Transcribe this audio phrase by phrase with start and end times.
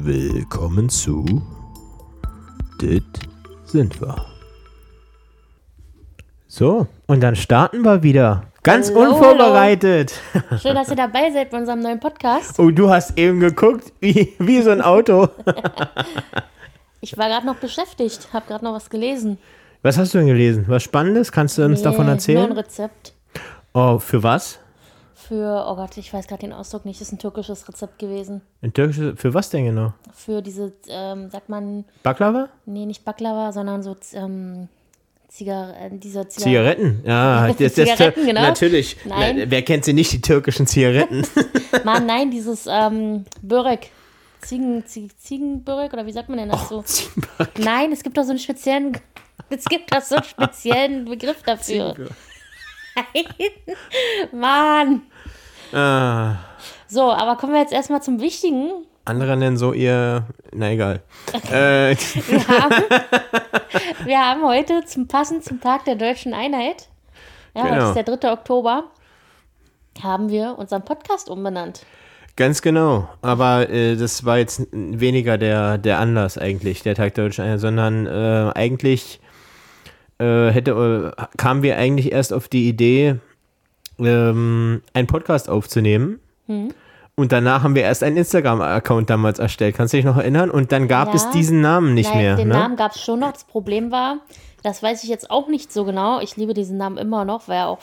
[0.00, 1.24] Willkommen zu
[2.80, 3.02] Dit
[3.64, 4.14] sind wir.
[6.46, 8.44] So, und dann starten wir wieder.
[8.62, 10.12] Ganz Hallo, unvorbereitet.
[10.62, 12.60] Schön, dass ihr dabei seid bei unserem neuen Podcast.
[12.60, 15.28] Oh, du hast eben geguckt, wie, wie so ein Auto.
[17.00, 19.38] Ich war gerade noch beschäftigt, habe gerade noch was gelesen.
[19.82, 20.64] Was hast du denn gelesen?
[20.66, 21.30] Was Spannendes?
[21.30, 22.52] Kannst du uns davon Nee, Nur ein erzählen?
[22.52, 23.14] Rezept
[23.72, 24.58] Oh, für was?
[25.28, 28.40] Für, oh Gott, ich weiß gerade den Ausdruck nicht, ist ein türkisches Rezept gewesen.
[28.62, 29.92] Ein türkisches, für was denn genau?
[30.14, 32.48] Für diese, ähm, sagt man, Baklava?
[32.64, 34.68] nee, nicht Baklava, sondern so ähm,
[35.28, 37.02] Zigar äh, dieser Zigar Zigaretten?
[37.04, 38.40] Ja, das, das, Zigaretten, genau.
[38.40, 38.96] Natürlich.
[39.04, 39.36] Nein.
[39.38, 41.26] Na, wer kennt sie nicht, die türkischen Zigaretten?
[41.84, 43.90] Mann, nein, dieses ähm, Börek.
[44.40, 46.80] Ziegen, Ziegen, Ziegenbörek oder wie sagt man denn das so?
[46.82, 47.58] Ziegenbörek.
[47.58, 48.96] Nein, es gibt doch so einen speziellen,
[49.50, 51.94] es gibt doch so einen speziellen Begriff dafür.
[54.32, 55.02] Mann.
[55.72, 56.36] Ah,
[56.86, 58.70] So, aber kommen wir jetzt erstmal zum Wichtigen.
[59.04, 60.24] andere nennen so ihr.
[60.52, 61.02] Na egal.
[61.50, 62.74] äh, Wir haben,
[64.04, 66.88] wir haben heute zum passend zum Tag der deutschen Einheit,
[67.54, 67.88] ja, heute Genau.
[67.90, 68.32] ist der 3.
[68.32, 68.84] Oktober,
[70.02, 71.84] haben wir unseren Podcast umbenannt.
[72.36, 73.08] ganz genau.
[73.20, 77.60] Aber äh, das war jetzt weniger der, der Anlass eigentlich, der Tag der Deutschen Einheit,
[77.60, 79.20] sondern äh, eigentlich
[80.18, 83.16] äh, hätte, äh, kamen wir eigentlich erst auf die Idee,
[83.98, 86.20] ähm, einen Podcast aufzunehmen.
[86.46, 86.72] Hm.
[87.16, 89.74] Und danach haben wir erst einen Instagram-Account damals erstellt.
[89.76, 90.50] Kannst du dich noch erinnern?
[90.50, 91.14] Und dann gab Ja.
[91.14, 92.36] es diesen Namen nicht Nein, mehr.
[92.36, 92.54] den ne?
[92.54, 93.32] Namen gab es schon noch.
[93.32, 94.18] Das Problem war,
[94.62, 96.20] das weiß ich jetzt auch nicht so genau.
[96.20, 97.80] Ich liebe diesen Namen immer noch, weil er auch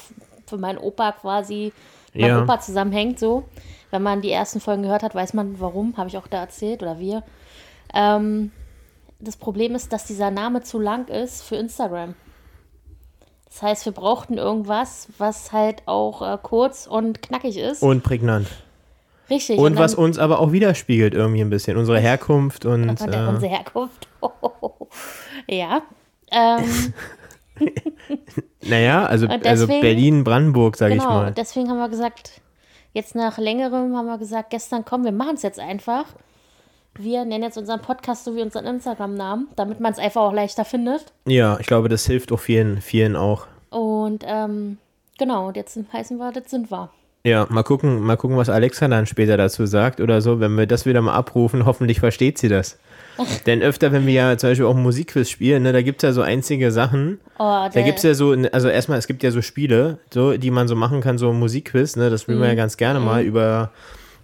[0.48, 1.74] für meinen Opa quasi,
[2.14, 2.44] mein Ja.
[2.44, 3.44] Opa zusammenhängt so.
[3.92, 6.82] Wenn man die ersten Folgen gehört hat, weiß man warum, habe ich auch da erzählt
[6.82, 7.24] oder wir.
[7.94, 8.52] Ähm,
[9.20, 12.14] das Problem ist, dass dieser Name zu lang ist für Instagram.
[13.56, 17.82] Das heißt, wir brauchten irgendwas, was halt auch äh, kurz und knackig ist.
[17.82, 18.48] Und prägnant.
[19.30, 19.58] Richtig.
[19.58, 21.78] Und dann- was uns aber auch widerspiegelt irgendwie ein bisschen.
[21.78, 22.90] Unsere Herkunft und.
[22.90, 24.10] Und Äh, unsere Herkunft.
[25.48, 25.82] ja.
[26.32, 26.94] Ähm,
[28.62, 31.14] naja, also, Und also deswegen- Berlin-Brandenburg, sage ich genau.
[31.14, 31.28] mal.
[31.28, 32.42] Und deswegen haben wir gesagt,
[32.94, 36.06] jetzt nach längerem haben wir gesagt, gestern komm, wir machen es jetzt einfach.
[36.98, 40.64] Wir nennen jetzt unseren Podcast so wie unseren Instagram-Namen, damit man es einfach auch leichter
[40.66, 41.06] findet.
[41.28, 43.48] Ja, ich glaube, das hilft auch vielen, vielen auch.
[43.70, 44.78] Und ähm,
[45.18, 46.90] genau, und jetzt sind- heißen wir, das sind wir.
[47.26, 50.40] Ja, mal gucken, mal gucken, was Alexa dann später dazu sagt oder so.
[50.40, 52.78] Wenn wir das wieder mal abrufen, hoffentlich versteht sie das.
[53.48, 56.14] Denn öfter, wenn wir ja zum Beispiel auch Musikquiz spielen, ne, da gibt es ja
[56.14, 57.20] so einzige Sachen.
[57.40, 60.52] Oh, Da gibt es ja so, also erstmal, es gibt ja so Spiele, so, die
[60.52, 62.10] man so machen kann, so Musikquiz, ne?
[62.12, 62.42] Das spielen Mhm.
[62.44, 63.72] wir ja ganz gerne mal über,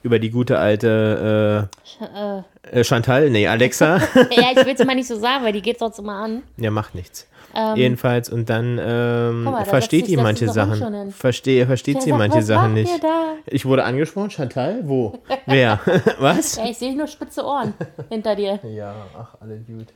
[0.03, 1.70] über die gute alte
[2.02, 3.98] äh, äh, äh, Chantal, nee, Alexa.
[4.16, 6.44] ja, ich will es mal nicht so sagen, weil die geht sonst immer an.
[6.58, 7.28] ja, macht nichts.
[7.76, 11.12] Jedenfalls, und dann ähm, mal, da versteht die manche Sachen.
[11.12, 12.92] Verstehe, versteht Der sie sagt, manche Sachen nicht.
[13.46, 14.80] Ich wurde angesprochen, Chantal?
[14.84, 15.20] Wo?
[15.46, 15.80] Wer?
[16.20, 16.56] Was?
[16.56, 17.74] Ja, ich sehe nur spitze Ohren
[18.10, 18.60] hinter dir.
[18.64, 19.88] Ja, ach, alle gut.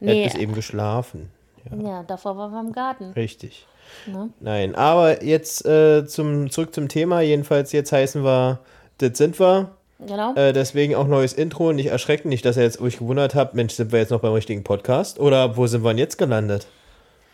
[0.00, 0.20] Nee.
[0.20, 1.30] Er hat bis eben geschlafen.
[1.76, 3.12] Ja, davor waren wir im Garten.
[3.12, 3.66] Richtig.
[4.06, 4.30] Ne?
[4.40, 7.20] Nein, aber jetzt äh, zum, zurück zum Thema.
[7.20, 8.60] Jedenfalls, jetzt heißen wir,
[8.98, 9.70] das sind wir.
[10.06, 10.34] Genau.
[10.34, 11.72] Äh, deswegen auch neues Intro.
[11.72, 14.32] Nicht erschrecken, nicht, dass ihr jetzt euch gewundert habt, Mensch, sind wir jetzt noch beim
[14.32, 15.18] richtigen Podcast?
[15.20, 16.66] Oder wo sind wir denn jetzt gelandet?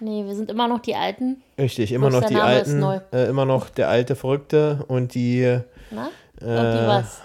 [0.01, 1.43] Nee, wir sind immer noch die Alten.
[1.59, 5.59] Richtig, immer Bloß noch die alten, äh, immer noch der alte Verrückte und die
[5.91, 6.11] Na?
[6.41, 6.73] Und Äh.
[6.73, 7.21] die was?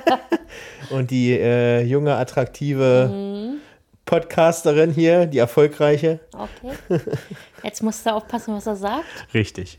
[0.90, 3.56] und die äh, junge, attraktive Mhm.
[4.04, 6.18] Podcasterin hier, die erfolgreiche.
[6.34, 7.00] Okay.
[7.62, 9.04] Jetzt musst du aufpassen, was er sagt.
[9.32, 9.78] Richtig.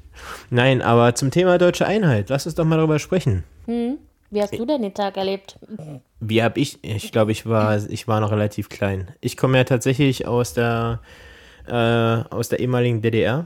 [0.49, 3.43] Nein, aber zum Thema deutsche Einheit, lass uns doch mal darüber sprechen.
[4.33, 5.59] Wie hast du denn den Tag erlebt?
[6.19, 9.11] Wie habe ich, ich glaube, ich war, ich war noch relativ klein.
[9.21, 11.01] Ich komme ja tatsächlich aus der,
[11.67, 13.45] äh, aus der ehemaligen DDR.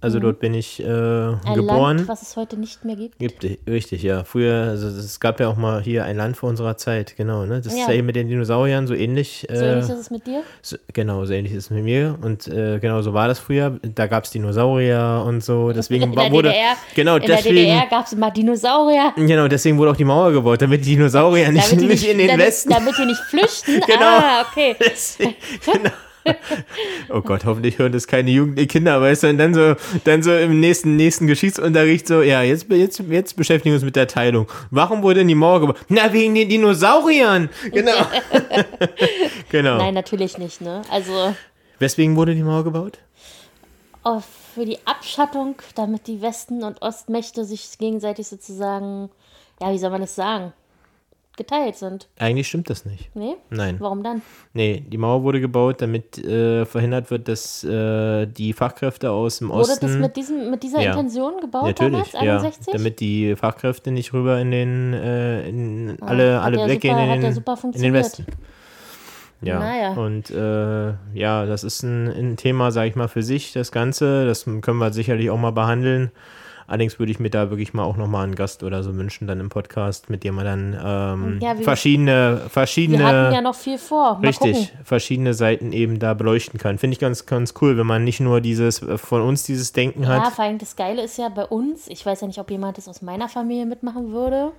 [0.00, 1.38] Also dort bin ich äh, Mhm.
[1.44, 1.96] Ein geboren.
[1.98, 3.18] Land, was es heute nicht mehr gibt.
[3.18, 4.22] Gibt, richtig, ja.
[4.24, 7.56] Früher, also es gab ja auch mal hier ein Land vor unserer Zeit, genau, ne?
[7.60, 7.86] Das ist Ja.
[7.88, 9.46] ja hier mit den Dinosauriern so ähnlich.
[9.50, 10.42] So äh, ähnlich ist es mit dir?
[10.62, 12.16] so, genau, so ähnlich ist es mit mir.
[12.22, 13.78] Und äh, genau so war das früher.
[13.94, 15.72] Da gab es Dinosaurier und so.
[15.72, 16.50] Deswegen der wurde.
[16.50, 17.56] DDR, genau, in der deswegen.
[17.56, 19.12] DDR gab es immer Dinosaurier.
[19.16, 22.18] Genau, deswegen wurde auch die Mauer gebaut, damit die Dinosaurier nicht, Damit die nicht in
[22.18, 22.70] den damit, Westen.
[22.70, 23.80] Damit die nicht flüchten.
[23.86, 24.00] Genau.
[24.04, 24.76] Ah, okay.
[24.78, 25.34] Deswegen-
[25.64, 25.90] genau.
[27.10, 30.34] Oh Gott, hoffentlich hören das keine Jugendlichen Kinder, weißt du, und dann so, dann so
[30.34, 34.46] im nächsten, nächsten Geschichtsunterricht so, ja, jetzt, jetzt, jetzt beschäftigen wir uns mit der Teilung.
[34.70, 35.78] Warum wurde denn die Mauer gebaut?
[35.88, 37.48] Na, wegen den Dinosauriern!
[37.72, 37.92] Genau.
[39.50, 39.78] genau.
[39.78, 40.82] Nein, natürlich nicht, ne?
[40.90, 41.34] Also
[41.78, 42.98] Weswegen wurde die Mauer gebaut?
[44.08, 44.20] oh,
[44.54, 49.10] für die Abschattung, damit die Westen- und Ostmächte sich gegenseitig sozusagen,
[49.60, 50.52] ja, wie soll man das sagen?
[51.38, 52.06] Geteilt sind.
[52.18, 53.08] Eigentlich stimmt das nicht.
[53.16, 53.36] Nee?
[53.48, 53.76] Nein.
[53.78, 54.20] Warum dann?
[54.52, 59.48] Nee, die Mauer wurde gebaut, damit äh, verhindert wird, dass äh, die Fachkräfte aus dem
[59.48, 59.86] Wurde Osten.
[59.86, 60.90] das mit, diesem, mit dieser Ja.
[60.90, 62.20] Intention gebaut Natürlich, damals, ja.
[62.36, 62.72] 61?
[62.74, 67.02] Damit die Fachkräfte nicht rüber in den, äh, in alle, hat alle ja weggehen super-
[67.04, 67.94] in, den, ja in den.
[67.94, 68.26] Westen.
[69.40, 69.92] Ja, Naja.
[69.92, 74.26] und äh, ja, das ist ein, ein Thema, sage ich mal, für sich, das Ganze.
[74.26, 76.10] Das können wir sicherlich auch mal behandeln.
[76.68, 79.40] Allerdings würde ich mir da wirklich mal auch nochmal einen Gast oder so wünschen, dann
[79.40, 82.98] im Podcast, mit dem man dann ähm, Ja, verschiedene, verschiedene.
[82.98, 84.18] Wir hatten ja noch viel vor.
[84.18, 84.84] Mal Richtig, gucken.
[84.84, 86.76] verschiedene Seiten eben da beleuchten kann.
[86.76, 90.02] Finde ich ganz, ganz cool, wenn man nicht nur dieses äh, von uns dieses Denken
[90.02, 90.34] Ja, hat.
[90.34, 92.86] vor allem das Geile ist ja bei uns, ich weiß ja nicht, ob jemand das
[92.86, 94.52] aus meiner Familie mitmachen würde,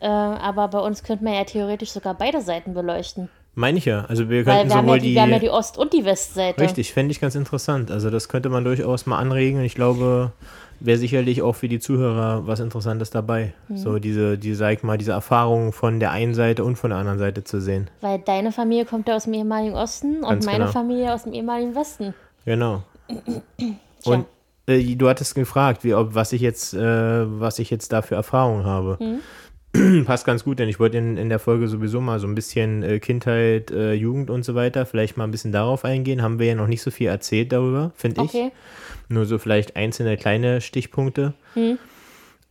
[0.00, 3.28] äh, aber bei uns könnte man ja theoretisch sogar beide Seiten beleuchten.
[3.54, 4.04] Meine ich ja.
[4.06, 5.14] Also wir könnten wir haben, ja sowohl die, die.
[5.14, 6.60] wir haben ja die Ost- und die Westseite.
[6.60, 7.90] richtig, fände ich ganz interessant.
[7.92, 10.32] Also das könnte man durchaus mal anregen ich glaube,
[10.80, 13.54] wäre sicherlich auch für die Zuhörer was Interessantes dabei.
[13.68, 13.76] Mhm.
[13.76, 16.98] So diese, die, sag ich mal, diese Erfahrung von der einen Seite und von der
[16.98, 17.88] anderen Seite zu sehen.
[18.00, 20.72] Weil deine Familie kommt ja aus dem ehemaligen Osten und Ganz meine genau.
[20.72, 22.14] Familie aus dem ehemaligen Westen.
[22.44, 22.82] Genau.
[24.04, 24.24] Und
[24.66, 26.80] äh, du hattest gefragt, wie, ob, was ich jetzt, äh,
[27.40, 28.96] was ich jetzt da für Erfahrungen habe.
[30.04, 32.82] Passt ganz gut, denn ich wollte in, in der Folge sowieso mal so ein bisschen
[32.82, 36.22] äh, Kindheit, äh, Jugend und so weiter, vielleicht mal ein bisschen darauf eingehen.
[36.22, 38.34] Haben wir ja noch nicht so viel erzählt darüber, finde ich.
[38.34, 38.50] Okay.
[39.08, 41.34] Nur so vielleicht einzelne kleine Stichpunkte.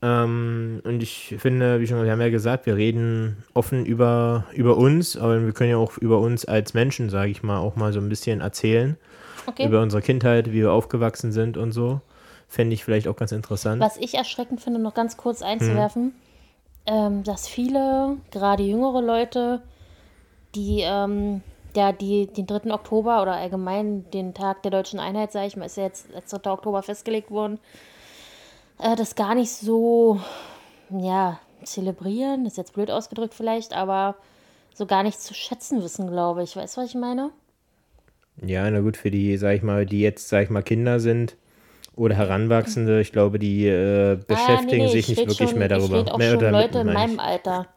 [0.01, 4.77] Ähm, und ich finde, wie schon, wir haben ja gesagt, wir reden offen über, über
[4.77, 7.91] uns, aber wir können ja auch über uns als Menschen, sage ich mal, auch mal
[7.91, 8.97] so ein bisschen erzählen
[9.45, 9.65] Okay.
[9.65, 11.99] über unsere Kindheit, wie wir aufgewachsen sind und so.
[12.47, 13.81] Fände ich vielleicht auch ganz interessant.
[13.81, 16.13] Was ich erschreckend finde, noch ganz kurz einzuwerfen,
[16.85, 19.61] ähm, dass viele, gerade jüngere Leute,
[20.55, 21.41] die, ähm,
[21.75, 22.73] ja, die den 3.
[22.73, 26.31] Oktober oder allgemein den Tag der deutschen Einheit, sage ich mal, ist ja jetzt als
[26.31, 26.51] 3.
[26.51, 27.59] Oktober festgelegt worden,
[28.79, 30.19] äh, das gar nicht so,
[30.89, 34.15] ja, zelebrieren, ist jetzt blöd ausgedrückt vielleicht, aber
[34.73, 36.55] so gar nicht zu schätzen wissen, glaube ich.
[36.55, 37.31] Weißt du, was ich meine?
[38.41, 41.35] Ja, na gut, für die, sag ich mal, die jetzt, sag ich mal, Kinder sind
[41.99, 45.67] oder Heranwachsende, ich glaube, die äh, beschäftigen Ah, nee, sich ich nicht wirklich schon, mehr
[45.67, 45.97] darüber.
[45.97, 47.17] Ich rede auch mehr schon oder Leute mit, in meine ich.
[47.17, 47.67] meinem Alter.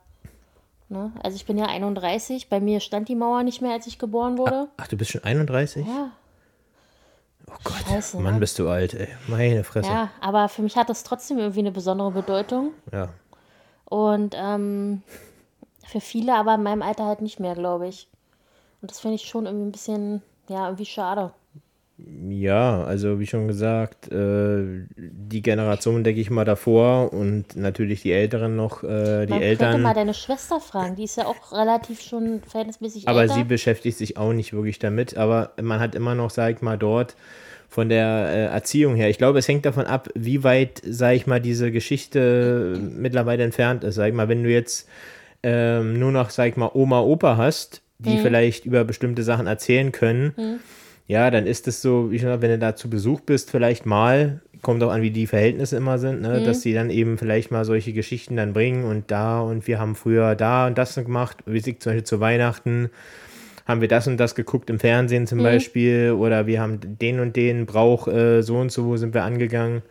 [0.89, 1.13] Ne?
[1.23, 4.39] Also ich bin ja 31, bei mir stand die Mauer nicht mehr, als ich geboren
[4.39, 4.69] wurde.
[4.77, 5.87] Ach, du bist schon 31?
[5.87, 6.11] Ja,
[7.49, 8.41] Oh Gott, Scheiße, Mann, ne?
[8.41, 9.09] bist du alt, ey.
[9.27, 9.89] Meine Fresse.
[9.89, 9.95] Ja.
[9.95, 12.71] ja, aber für mich hat das trotzdem irgendwie eine besondere Bedeutung.
[13.85, 15.03] Und ähm,
[15.87, 18.09] für viele aber in meinem Alter halt nicht mehr, glaube ich.
[18.81, 21.33] Und das finde ich schon irgendwie ein bisschen, ja, irgendwie schade.
[21.99, 28.13] Ja, also wie schon gesagt, äh, die Generation, denke ich mal, davor und natürlich die
[28.13, 29.83] Älteren noch, äh, die Man könnte Eltern.
[29.83, 33.35] mal deine Schwester fragen, die ist ja auch relativ schon verhältnismäßig Aber älter.
[33.35, 35.17] sie beschäftigt sich auch nicht wirklich damit.
[35.17, 37.15] Aber man hat immer noch, sag ich mal, dort
[37.69, 39.09] von der äh, Erziehung her.
[39.09, 43.85] Ich glaube, es hängt davon ab, wie weit, sag ich mal, diese Geschichte mittlerweile entfernt
[43.85, 43.95] ist.
[43.95, 44.89] Sag ich mal, wenn du jetzt
[45.43, 49.93] ähm, nur noch, sag ich mal, Oma, Opa hast, die vielleicht über bestimmte Sachen erzählen
[49.93, 50.61] können,
[51.07, 54.41] ja, dann ist es so, wie schon wenn du da zu Besuch bist, vielleicht mal,
[54.63, 57.65] kommt auch an, wie die Verhältnisse immer sind, ne, dass die dann eben vielleicht mal
[57.65, 61.61] solche Geschichten dann bringen und da und wir haben früher da und das gemacht, wie
[61.61, 62.91] sie zum Beispiel zu Weihnachten
[63.67, 67.37] haben wir das und das geguckt im Fernsehen zum Beispiel oder wir haben den und
[67.37, 69.83] den Brauch äh, so und so sind wir angegangen.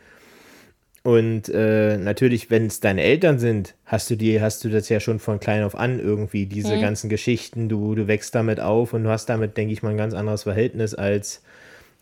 [1.03, 4.99] Und äh, natürlich, wenn es deine Eltern sind, hast du die, hast du das ja
[4.99, 9.03] schon von klein auf an irgendwie, diese ganzen Geschichten, du, du wächst damit auf und
[9.03, 11.41] du hast damit, denke ich mal, ein ganz anderes Verhältnis als,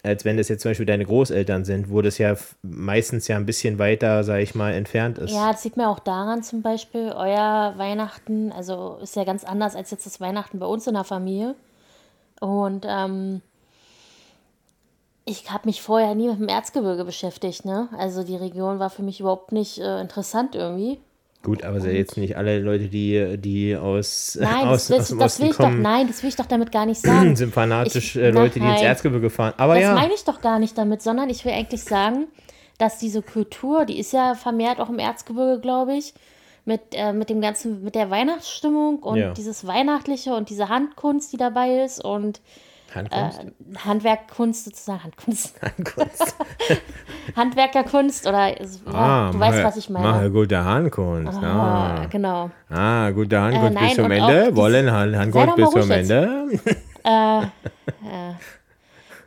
[0.03, 3.45] als wenn das jetzt zum Beispiel deine Großeltern sind, wo das ja meistens ja ein
[3.45, 5.31] bisschen weiter, sag ich mal, entfernt ist.
[5.31, 9.77] Ja, das sieht man auch daran zum Beispiel, euer Weihnachten, also ist ja ganz anders
[9.77, 11.55] als jetzt das Weihnachten bei uns in der Familie.
[12.41, 13.41] Und ähm,
[15.29, 17.87] ich habe mich vorher nie mit dem Erzgebirge beschäftigt, ne?
[17.97, 20.99] Also die Region war für mich überhaupt nicht äh, interessant irgendwie.
[21.41, 25.07] Gut, aber sind jetzt nicht alle Leute, die, die aus, Nein, aus, das, will, aus
[25.07, 26.99] dem das will Osten ich doch, kommen, nein, das will ich doch damit gar nicht
[27.01, 27.35] sagen.
[27.37, 28.83] sind fanatisch Ich- äh, Leute, die ins nein.
[28.85, 29.53] Erzgebirge fahren.
[29.55, 32.27] Aber Das ja, meine ich doch gar nicht damit, sondern ich will eigentlich sagen,
[32.77, 36.13] dass diese Kultur, die ist ja vermehrt auch im Erzgebirge, glaube ich,
[36.65, 39.31] mit, äh, mit dem ganzen, mit der Weihnachtsstimmung und Ja.
[39.31, 42.41] dieses Weihnachtliche und diese Handkunst, die dabei ist und
[42.95, 43.39] Handkunst.
[43.39, 43.51] äh,
[43.85, 46.35] Handwerkkunst sozusagen, Handkunst, Handkunst.
[47.35, 48.55] Handwerkerkunst oder
[48.91, 50.07] Ah, du weißt, mache- was ich meine.
[50.07, 51.37] Mache gute Handkunst.
[51.41, 52.49] Ah, Ah, genau.
[52.69, 54.55] ah gute Handkunst nein, bis zum Ende.
[54.55, 56.11] Wollen Hand- Handkunst bis mal zum ruhig jetzt.
[56.11, 57.51] Ende.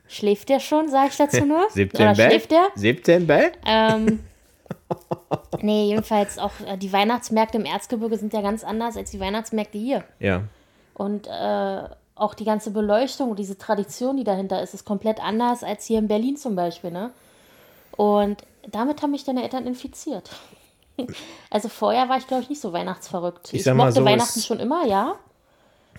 [0.08, 1.66] Schläft der schon, sage ich dazu nur?
[1.70, 2.30] 17 Oder Bell?
[2.30, 2.64] schläft der?
[2.74, 3.52] 17 Bell?
[3.64, 4.20] Ähm,
[5.62, 9.78] nee, jedenfalls auch äh, die Weihnachtsmärkte im Erzgebirge sind ja ganz anders als die Weihnachtsmärkte
[9.78, 10.04] hier.
[10.18, 10.42] Ja.
[10.94, 11.82] Und äh,
[12.14, 15.98] auch die ganze Beleuchtung und diese Tradition, die dahinter ist, ist komplett anders als hier
[15.98, 16.90] in Berlin zum Beispiel.
[16.90, 17.10] Ne?
[17.96, 20.30] Und damit haben mich deine Eltern infiziert.
[21.50, 23.52] Also vorher war ich, glaube ich, nicht so weihnachtsverrückt.
[23.52, 25.16] Ich Ich, mochte so, Weihnachten schon immer, ja.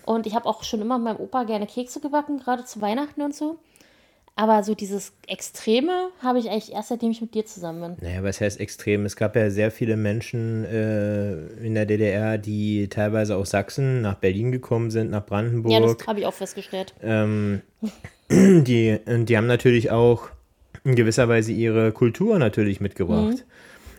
[0.05, 3.21] Und ich habe auch schon immer mit meinem Opa gerne Kekse gebacken, gerade zu Weihnachten
[3.21, 3.57] und so.
[4.35, 8.07] Aber so dieses Extreme habe ich eigentlich erst seitdem ich mit dir zusammen bin.
[8.09, 9.05] Naja, was heißt extrem?
[9.05, 14.15] Es gab ja sehr viele Menschen äh, in der DDR, die teilweise aus Sachsen nach
[14.15, 15.71] Berlin gekommen sind, nach Brandenburg.
[15.71, 16.95] Ja, das habe ich auch festgestellt.
[17.03, 17.61] ähm,
[18.29, 20.29] die, und die haben natürlich auch
[20.83, 23.45] in gewisser Weise ihre Kultur natürlich mitgebracht.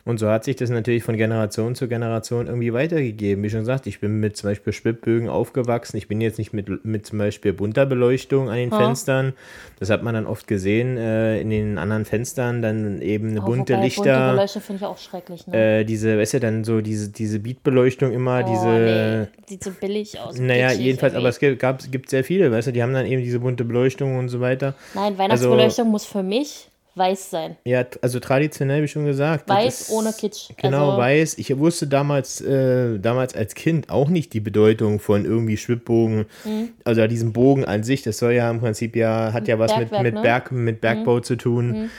[0.07, 3.43] Und so hat sich das natürlich von Generation zu Generation irgendwie weitergegeben.
[3.43, 5.97] Wie schon gesagt, ich bin mit zum Beispiel Schwibbögen aufgewachsen.
[5.97, 8.77] Ich bin jetzt nicht mit, mit zum Beispiel bunter Beleuchtung an den Ja.
[8.79, 9.33] Fenstern.
[9.79, 13.47] Das hat man dann oft gesehen äh, in den anderen Fenstern, dann eben eine Oh,
[13.47, 14.31] bunte wobei, Bunte Lichter.
[14.33, 15.47] Beleuchtung finde ich auch schrecklich.
[15.47, 15.81] Ne?
[15.81, 19.29] Äh, diese, weißt du, dann so diese, diese Beatbeleuchtung immer, oh, diese.
[19.33, 19.39] nee.
[19.49, 20.39] Sieht so billig aus.
[20.39, 21.29] Naja, jedenfalls, aber irgendwie.
[21.31, 24.19] es gibt, gab, gibt sehr viele, weißt du, die haben dann eben diese bunte Beleuchtung
[24.19, 24.75] und so weiter.
[24.95, 27.57] Nein, Weihnachtsbeleuchtung muss für mich weiß sein.
[27.65, 29.49] Ja, also traditionell, wie schon gesagt.
[29.49, 30.51] Weiß ist- ohne Kitsch.
[30.57, 31.39] Genau, Also- weiß.
[31.39, 36.27] Ich wusste damals, äh, damals als Kind auch nicht die Bedeutung von irgendwie Schwibbogen.
[36.45, 36.71] Mhm.
[36.85, 39.91] Also diesen Bogen an sich, das soll ja im Prinzip ja, hat ja was mit,
[39.91, 40.23] Bergwerk, mit, ne?
[40.23, 41.91] Berg, mit Bergbau zu tun.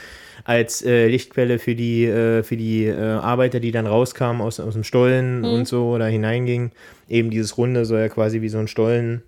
[0.44, 4.74] Als äh, Lichtquelle für die, äh, für die äh, Arbeiter, die dann rauskamen aus, aus
[4.74, 6.72] dem Stollen und so oder hineingingen.
[7.08, 9.22] Eben dieses Runde soll ja quasi wie so ein Stollen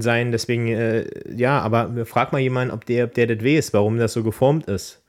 [0.00, 0.32] sein.
[0.32, 4.12] Deswegen, äh, ja, aber frag mal jemanden, ob der, ob der das weiß, warum das
[4.12, 5.00] so geformt ist.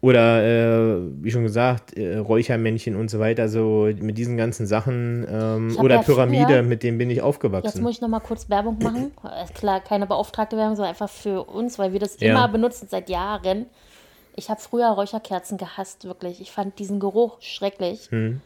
[0.00, 5.26] Oder, äh, wie schon gesagt, äh, Räuchermännchen und so weiter, so mit diesen ganzen Sachen.
[5.28, 7.82] Ähm, oder ja Pyramide, früher- mit denen bin ich Jetzt aufgewachsen.
[7.82, 9.10] muss ich noch mal kurz Werbung machen.
[9.24, 12.30] Äh, Klar, keine beauftragte Werbung, sondern einfach für uns, weil wir das Ja.
[12.30, 13.66] immer benutzen seit Jahren.
[14.36, 16.40] Ich habe früher Räucherkerzen gehasst, wirklich.
[16.40, 18.06] Ich fand diesen Geruch schrecklich.
[18.10, 18.40] Hm.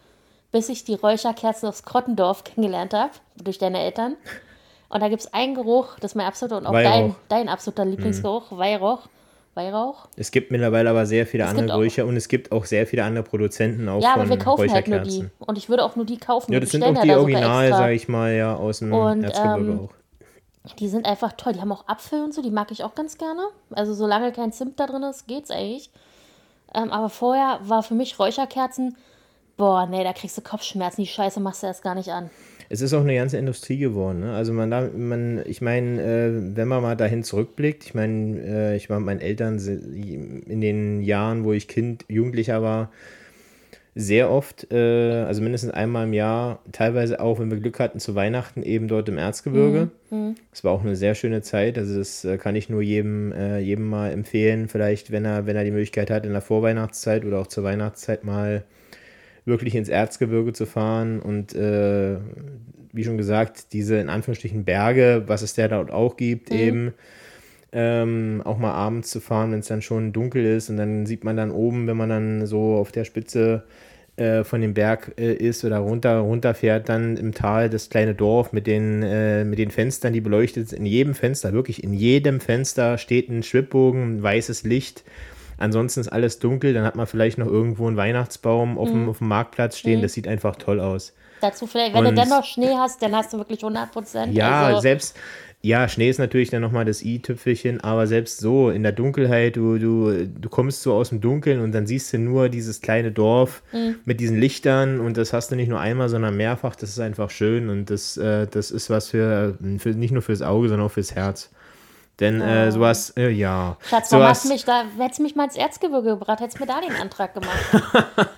[0.52, 3.12] Bis ich die Räucherkerzen aus Krottendorf kennengelernt habe,
[3.42, 4.16] durch deine Eltern.
[4.92, 7.14] Und da gibt es einen Geruch, das ist mein absoluter und auch dein, Weihrauch.
[7.28, 9.08] Dein absoluter Lieblingsgeruch, Weihrauch.
[9.54, 10.08] Weihrauch?
[10.16, 12.86] Es gibt mittlerweile aber sehr viele andere gibt auch- Räucher und es gibt auch sehr
[12.86, 15.28] viele andere Produzenten auch Ja, aber wir kaufen halt nur die.
[15.40, 16.52] Und ich würde auch nur die kaufen.
[16.52, 17.78] Ja, das sind auch die ja Original, extra.
[17.82, 20.74] sag ich mal, ja, aus dem Und, Erzgebirge ähm, auch.
[20.78, 21.52] Die sind einfach toll.
[21.52, 23.42] Die haben auch Apfel und so, die mag ich auch ganz gerne.
[23.72, 25.90] Also solange kein Zimt da drin ist, geht's eigentlich.
[26.74, 28.96] Ähm, aber vorher war für mich Räucherkerzen,
[29.58, 31.02] boah, nee, da kriegst du Kopfschmerzen.
[31.02, 32.30] Die Scheiße machst du erst gar nicht an.
[32.72, 34.20] Es ist auch eine ganze Industrie geworden.
[34.20, 34.32] Ne?
[34.32, 38.88] Also man, man ich meine, äh, wenn man mal dahin zurückblickt, ich meine, äh, ich
[38.88, 42.90] war mit meinen Eltern in den Jahren, wo ich Kind, Jugendlicher war,
[43.94, 48.14] sehr oft, äh, also mindestens einmal im Jahr, teilweise auch, wenn wir Glück hatten, zu
[48.14, 49.90] Weihnachten eben dort im Erzgebirge.
[50.50, 51.76] Es war auch eine sehr schöne Zeit.
[51.76, 55.56] Also das äh, kann ich nur jedem, äh, jedem mal empfehlen, vielleicht, wenn er, wenn
[55.56, 58.64] er die Möglichkeit hat, in der Vorweihnachtszeit oder auch zur Weihnachtszeit mal
[59.44, 62.16] wirklich ins Erzgebirge zu fahren und äh,
[62.92, 66.92] wie schon gesagt, diese in Anführungsstrichen Berge, was es da dort auch gibt, eben
[67.72, 71.24] ähm, auch mal abends zu fahren, wenn es dann schon dunkel ist und dann sieht
[71.24, 73.64] man dann oben, wenn man dann so auf der Spitze
[74.16, 78.52] äh, von dem Berg äh, ist oder runter runterfährt, dann im Tal das kleine Dorf
[78.52, 80.80] mit den, äh, mit den Fenstern, die beleuchtet sind.
[80.80, 85.02] In jedem Fenster, wirklich in jedem Fenster steht ein Schwibbogen, ein weißes Licht.
[85.62, 89.18] Ansonsten ist alles dunkel, dann hat man vielleicht noch irgendwo einen Weihnachtsbaum auf, dem, auf
[89.18, 90.02] dem Marktplatz stehen.
[90.02, 91.12] Das sieht einfach toll aus.
[91.40, 94.34] Dazu vielleicht, wenn Und- du dann noch Schnee hast, dann hast du wirklich 100 Prozent.
[94.34, 95.16] Ja, also, selbst,
[95.60, 99.78] ja, Schnee ist natürlich dann nochmal das i-Tüpfelchen, aber selbst so in der Dunkelheit, du,
[99.78, 103.62] du, du kommst so aus dem Dunkeln und dann siehst du nur dieses kleine Dorf
[103.72, 103.96] Mhm.
[104.04, 106.74] mit diesen Lichtern und das hast du nicht nur einmal, sondern mehrfach.
[106.76, 110.42] Das ist einfach schön und das, äh, das ist was für, für, nicht nur fürs
[110.42, 111.50] Auge, sondern auch fürs Herz.
[112.22, 113.76] Denn äh, sowas, äh, ja.
[113.90, 116.58] Schatz, warum hast sowas, du mich da, hättest du mich mal ins Erzgebirge gebracht, hättest
[116.58, 117.58] du mir da den Antrag gemacht.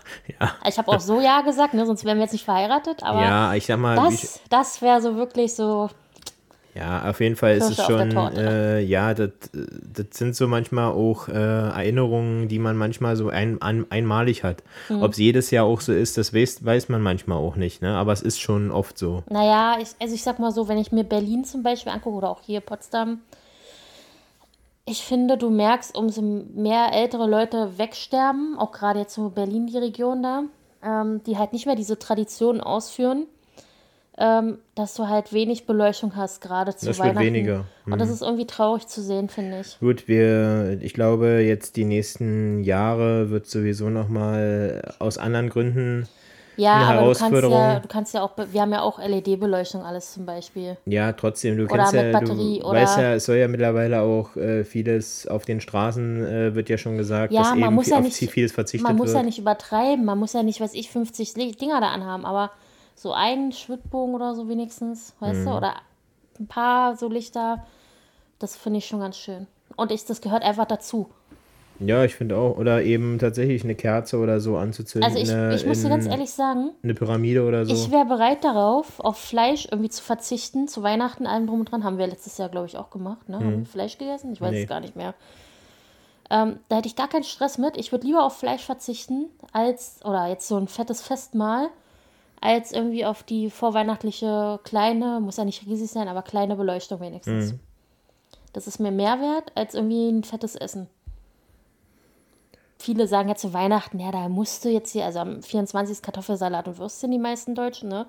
[0.41, 3.21] ja, Ich habe auch so Ja gesagt, ne, sonst wären wir jetzt nicht verheiratet, aber
[3.21, 5.91] ja, ich sag mal, ich, das, das wäre so wirklich so,
[6.75, 8.41] Ja, auf jeden Fall ist es schon, Torte.
[8.41, 13.61] äh, ja, das, das sind so manchmal auch äh, Erinnerungen, die man manchmal so ein,
[13.61, 14.63] ein, einmalig hat.
[14.89, 15.03] Mhm.
[15.03, 17.95] Ob es jedes Jahr auch so ist, das weiß, weiß man manchmal auch nicht, ne?
[17.97, 19.23] aber es ist schon oft so.
[19.29, 22.31] naja, ich, also ich sag mal so, wenn ich mir Berlin zum Beispiel angucke oder
[22.31, 23.21] auch hier Potsdam,
[24.87, 29.79] ich finde, du merkst, umso mehr ältere Leute wegsterben, auch gerade jetzt so Berlin, die
[29.79, 30.43] Region da,
[30.83, 33.27] ähm, die halt nicht mehr diese Traditionen ausführen,
[34.19, 37.27] ähm, dass du halt wenig Beleuchtung hast, gerade zu Das wird Weihnachten.
[37.27, 37.65] weniger.
[37.87, 37.95] Mhm.
[37.95, 39.79] Und das ist irgendwie traurig zu sehen, finde ich.
[39.81, 46.09] Gut, wir, ich glaube, jetzt die nächsten Jahre wird sowieso nochmal aus anderen Gründen,
[46.57, 47.83] Ja, Eine aber du kannst ja, Herausforderung.
[47.83, 50.77] du kannst ja auch, wir haben ja auch LED-Beleuchtung alles zum Beispiel.
[50.87, 53.49] ja, trotzdem, du Oder kennst mit ja, Batterie du oder- weißt ja, es soll ja
[53.49, 57.59] mittlerweile auch äh, vieles auf den Straßen, äh, wird ja schon gesagt, Ja, dass man
[57.61, 59.17] eben muss ja auf nicht- vieles verzichtet Man muss wird.
[59.19, 62.51] ja nicht übertreiben, man muss ja nicht, was ich, 50 Li- Dinger da anhaben, aber
[62.95, 65.45] so einen Schwibbogen oder so wenigstens, weißt Mhm.
[65.47, 65.75] du, oder
[66.39, 67.65] ein paar so Lichter,
[68.39, 69.47] das finde ich schon ganz schön.
[69.77, 71.09] Und ich, das gehört einfach dazu.
[71.81, 72.57] Ja, ich finde auch.
[72.57, 75.11] Oder eben tatsächlich eine Kerze oder so anzuzünden.
[75.11, 77.73] Also ich, eine- ich muss dir ganz ehrlich sagen, Eine Pyramide oder so.
[77.75, 80.69] ich wäre bereit darauf, auf Fleisch irgendwie zu verzichten.
[80.69, 81.83] Zu Weihnachten allem drum und dran.
[81.85, 83.29] Haben wir letztes Jahr, glaube ich, auch gemacht.
[83.29, 83.37] Ne?
[83.37, 84.33] Haben wir Fleisch gegessen?
[84.33, 84.57] Ich weiß Mhm.
[84.57, 84.63] Nee.
[84.63, 85.15] es gar nicht mehr.
[86.31, 87.77] Ähm, da hätte ich gar keinen Stress mit.
[87.77, 91.69] Ich würde lieber auf Fleisch verzichten, als, oder jetzt so ein fettes Festmahl,
[92.41, 97.53] als irgendwie auf die vorweihnachtliche kleine, muss ja nicht riesig sein, aber kleine Beleuchtung wenigstens.
[97.53, 97.61] Mhm.
[98.53, 100.87] Das ist mir mehr wert, als irgendwie ein fettes Essen.
[102.85, 106.03] Viele sagen ja zu Weihnachten, ja, da musst du jetzt hier, also am 24.
[106.03, 108.07] Kartoffelsalat und Würstchen, die meisten Deutschen, ne?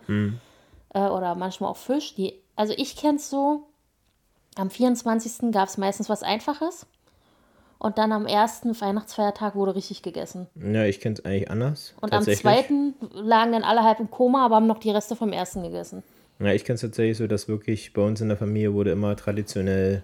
[0.94, 2.14] Äh, oder manchmal auch Fisch.
[2.16, 3.68] Die, also ich kenne es so,
[4.56, 5.54] am 24.
[5.54, 6.86] gab es meistens was Einfaches.
[7.78, 10.48] Und dann am ersten Weihnachtsfeiertag wurde richtig gegessen.
[10.56, 11.94] ja, ich kenne es eigentlich anders.
[12.02, 15.32] Und am zweiten lagen dann alle halb im Koma, aber haben noch die Reste vom
[15.32, 16.04] ersten gegessen.
[16.40, 19.16] Ja, ich kenne es tatsächlich so, dass wirklich bei uns in der Familie wurde immer
[19.16, 20.04] traditionell,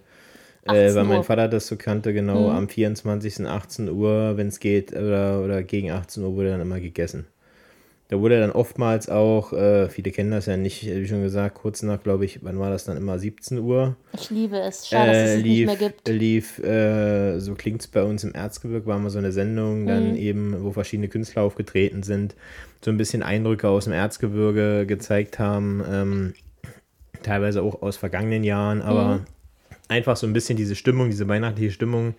[0.64, 1.24] äh, weil mein Uhr.
[1.24, 3.46] Vater das so kannte, genau am 24.
[3.46, 7.26] 18 Uhr, wenn es geht, oder, oder gegen 18 Uhr wurde dann immer gegessen.
[8.08, 11.82] Da wurde dann oftmals auch, äh, viele kennen das ja nicht, wie schon gesagt, kurz
[11.82, 13.96] nach, glaube ich, wann war das dann immer 17 Uhr?
[14.12, 14.86] Ich liebe es.
[14.86, 16.08] Schade, dass es äh, es lief, nicht mehr gibt.
[16.08, 19.88] lief äh, so klingt es bei uns im Erzgebirge, war mal so eine Sendung, Mhm.
[19.88, 22.34] dann eben, wo verschiedene Künstler aufgetreten sind,
[22.84, 26.34] so ein bisschen Eindrücke aus dem Erzgebirge gezeigt haben, ähm,
[27.22, 29.24] teilweise auch aus vergangenen Jahren, aber Mhm.
[29.88, 32.14] Einfach so ein bisschen diese Stimmung, diese weihnachtliche Stimmung.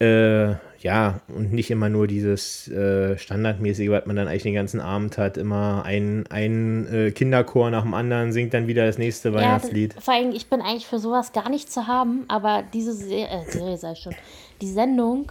[0.00, 4.80] Äh, ja, und nicht immer nur dieses äh, Standardmäßige, was man dann eigentlich den ganzen
[4.80, 5.36] Abend hat.
[5.36, 9.96] Immer ein, ein äh, Kinderchor nach dem anderen singt dann wieder das nächste Ja, Weihnachtslied.
[9.96, 13.14] das- vor allem, ich bin eigentlich für sowas gar nicht zu haben, aber diese Se
[13.14, 14.14] äh, Serie sei schon.
[14.60, 15.30] Die Sendung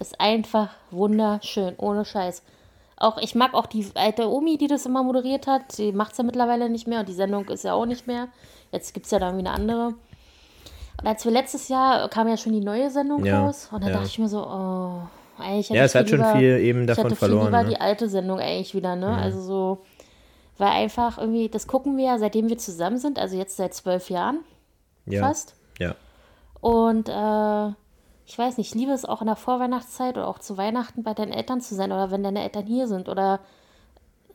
[0.00, 2.42] ist einfach wunderschön, ohne Scheiß.
[2.96, 5.76] Auch ich mag auch die alte Omi, die das immer moderiert hat.
[5.78, 8.28] Die macht es ja mittlerweile nicht mehr und die Sendung ist ja auch nicht mehr.
[8.70, 9.94] Jetzt gibt es ja dann wieder eine andere.
[11.02, 13.88] Und als wir letztes Jahr kam ja schon die neue Sendung Ja, raus und da
[13.88, 13.92] ja.
[13.94, 15.00] dachte ich mir so, oh,
[15.38, 17.40] eigentlich hätte Ja, ich es hat schon lieber- viel eben ich davon hätte verloren.
[17.46, 17.68] Viel lieber Ne?
[17.70, 19.08] die alte Sendung eigentlich wieder, ne?
[19.16, 19.78] Also so,
[20.58, 24.10] weil einfach irgendwie, das gucken wir ja, seitdem wir zusammen sind, also jetzt seit zwölf
[24.10, 24.40] Jahren
[25.06, 25.26] Ja.
[25.26, 25.54] fast.
[25.80, 25.96] Ja.
[26.60, 27.74] Und äh,
[28.24, 31.12] ich weiß nicht, ich liebe es auch in der Vorweihnachtszeit oder auch zu Weihnachten bei
[31.14, 33.08] deinen Eltern zu sein oder wenn deine Eltern hier sind.
[33.08, 33.40] Oder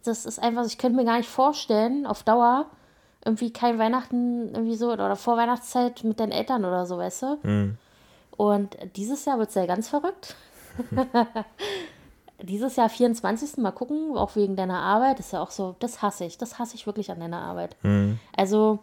[0.04, 2.66] das ist einfach, ich könnte mir gar nicht vorstellen, auf Dauer
[3.28, 7.38] irgendwie kein Weihnachten irgendwie so oder Vorweihnachtszeit mit deinen Eltern oder so, weißt du?
[7.44, 7.78] Mhm.
[8.38, 10.36] Und dieses Jahr wird es ja ganz verrückt.
[12.42, 13.58] dieses Jahr 24.
[13.58, 15.20] Mal gucken, auch wegen deiner Arbeit.
[15.20, 16.38] ist ja auch so, das hasse ich.
[16.38, 17.76] Das hasse ich wirklich an deiner Arbeit.
[17.84, 18.20] Mhm.
[18.36, 18.80] Also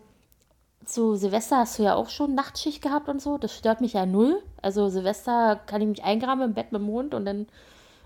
[0.84, 3.38] zu Silvester hast du ja auch schon Nachtschicht gehabt und so.
[3.38, 4.42] Das stört mich ja null.
[4.60, 7.46] Also Silvester kann ich mich eingraben im Bett mit dem Mond und dann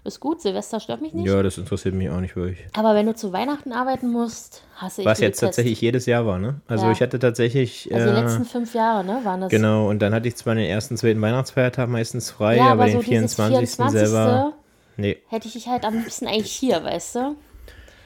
[0.09, 0.41] ist gut.
[0.41, 1.27] Silvester stört mich nicht.
[1.27, 2.59] ja, das interessiert mich auch nicht wirklich.
[2.77, 5.43] Aber wenn du zu Weihnachten arbeiten musst, hasse ich Was die jetzt Pest.
[5.51, 6.61] tatsächlich jedes Jahr war, ne?
[6.67, 6.93] Also Ja.
[6.93, 7.89] ich hatte tatsächlich.
[7.95, 9.51] Also die äh, letzten fünf Jahre, ne, waren das.
[9.51, 12.85] Genau, und dann hatte ich zwar den ersten, zweiten Weihnachtsfeiertag meistens frei, Ja, aber, aber
[12.87, 13.77] den so dieses 24.
[13.77, 14.01] 24.
[14.09, 14.53] selber.
[14.97, 15.19] Nee.
[15.29, 17.37] hätte ich dich halt am liebsten eigentlich hier, weißt du?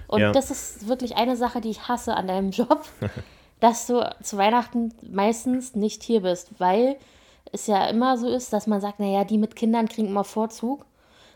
[0.09, 0.33] Und Ja.
[0.33, 2.85] das ist wirklich eine Sache, die ich hasse an deinem Job,
[3.61, 6.97] dass du zu Weihnachten meistens nicht hier bist, weil
[7.51, 10.85] es ja immer so ist, dass man sagt, naja, die mit Kindern kriegen immer Vorzug.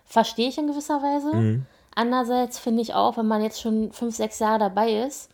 [0.06, 1.34] Verstehe ich in gewisser Weise.
[1.34, 1.66] Mhm.
[1.94, 5.30] Andererseits finde ich auch, wenn man jetzt schon fünf, sechs Jahre dabei ist,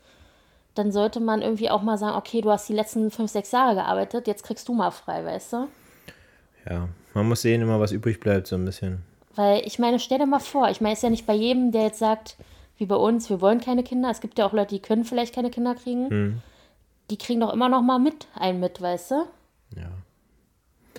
[0.74, 3.74] dann sollte man irgendwie auch mal sagen, okay, du hast die letzten fünf, sechs Jahre
[3.74, 5.68] gearbeitet, jetzt kriegst du mal frei, weißt du?
[6.68, 9.02] Ja, man muss sehen, immer was übrig bleibt, so ein bisschen.
[9.34, 11.72] Weil ich meine, stell dir mal vor, ich meine, es ist ja nicht bei jedem,
[11.72, 12.36] der jetzt sagt,
[12.78, 14.10] wie bei uns, wir wollen keine Kinder.
[14.10, 16.10] Es gibt ja auch Leute, die können vielleicht keine Kinder kriegen.
[16.10, 16.42] Hm.
[17.10, 19.24] Die kriegen doch immer noch mal mit, einen mit, weißt du?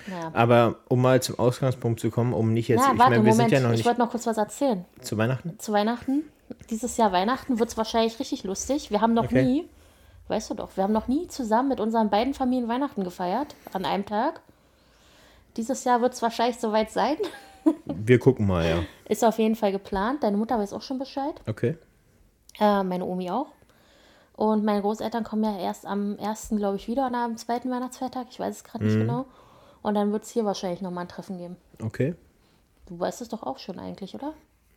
[0.08, 0.32] Naja.
[0.34, 3.32] Aber um mal zum Ausgangspunkt zu kommen, um nicht jetzt, Ja, ich warte, meine, wir
[3.32, 4.86] Moment, sind ja noch ich nicht wollte noch kurz was erzählen.
[5.02, 5.58] zu Weihnachten.
[5.60, 6.24] Zu Weihnachten,
[6.70, 8.92] dieses Jahr Weihnachten, wird es wahrscheinlich richtig lustig.
[8.92, 9.44] Wir haben noch Okay.
[9.44, 9.70] nie,
[10.28, 13.86] weißt du doch, wir haben noch nie zusammen mit unseren beiden Familien Weihnachten gefeiert, an
[13.86, 14.42] einem Tag.
[15.58, 17.16] Dieses Jahr wird es wahrscheinlich soweit sein.
[17.86, 18.84] Wir gucken mal, ja.
[19.08, 20.24] Ist auf jeden Fall geplant.
[20.24, 21.36] Deine Mutter weiß auch schon Bescheid.
[21.48, 21.78] Okay.
[22.60, 23.48] Äh, meine Omi auch.
[24.36, 28.28] Und meine Großeltern kommen ja erst am ersten, glaube ich, wieder und am zweiten Weihnachtsfeiertag.
[28.32, 28.90] Ich weiß es gerade Mhm.
[28.90, 29.26] nicht genau.
[29.84, 31.58] Und dann wird es hier wahrscheinlich nochmal ein Treffen geben.
[31.82, 32.16] Okay.
[32.88, 34.34] Du weißt es doch auch schon eigentlich, oder?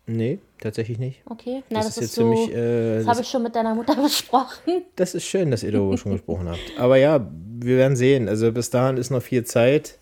[0.09, 1.23] Nee, tatsächlich nicht.
[1.29, 1.63] Okay.
[1.71, 2.29] Na, Das das, ist ist, jetzt für so.
[2.29, 4.85] mich, äh, das habe ich schon mit deiner Mutter besprochen.
[4.95, 6.61] Das ist schön, dass ihr darüber schon gesprochen habt.
[6.79, 7.27] Aber ja,
[7.59, 8.29] wir werden sehen.
[8.29, 9.99] Also bis dahin ist noch viel Zeit.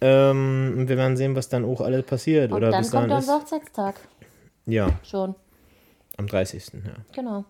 [0.00, 2.50] Ähm, und wir werden sehen, was dann auch alles passiert.
[2.52, 3.40] Und Oder dann bis kommt dahin unser.
[3.40, 3.96] Hochzeitstag.
[4.66, 5.34] Ja, Schon.
[6.16, 6.72] am 30.
[6.74, 6.80] Ja.
[7.14, 7.44] Genau.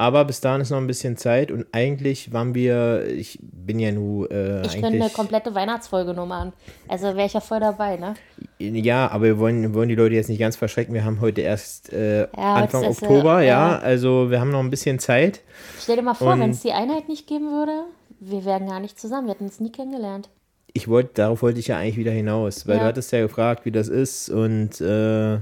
[0.00, 3.90] Aber bis dahin ist noch ein bisschen Zeit und eigentlich waren wir, ich bin ja
[3.90, 6.52] nur äh, Ich könnte eine komplette Weihnachtsfolge nur machen.
[6.86, 8.14] Also wäre ich ja voll dabei, ne?
[8.60, 10.94] Ja, aber wir wollen, wollen die Leute jetzt nicht ganz verschrecken.
[10.94, 13.72] Wir haben heute erst äh, Anfang jetzt ist, äh, Oktober, ja.
[13.72, 13.78] ja.
[13.80, 15.40] Also wir haben noch ein bisschen Zeit.
[15.80, 17.82] Stell dir mal vor, wenn es die Einheit nicht geben würde,
[18.20, 19.26] wir wären gar nicht zusammen.
[19.26, 20.28] Wir hätten uns nie kennengelernt.
[20.74, 22.82] ich wollte, darauf wollte ich ja eigentlich wieder hinaus, weil Ja.
[22.82, 25.38] du hattest ja gefragt, wie das ist und äh,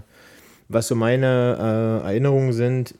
[0.70, 2.94] was so meine äh, Erinnerungen sind.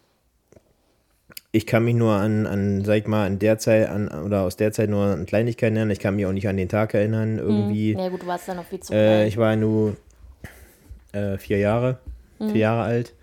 [1.57, 4.57] Ich kann mich nur an, an, sag ich mal, an der Zeit, an, oder aus
[4.57, 5.91] der Zeit nur an Kleinigkeiten erinnern.
[5.91, 7.95] Ich kann mich auch nicht an den Tag erinnern, irgendwie.
[7.95, 9.29] Ja, gut, du warst dann noch viel zu Äh, klein.
[9.29, 9.97] ich war nur
[11.13, 11.97] äh, vier Jahre,
[12.39, 12.51] Mhm.
[12.51, 13.15] vier Jahre alt.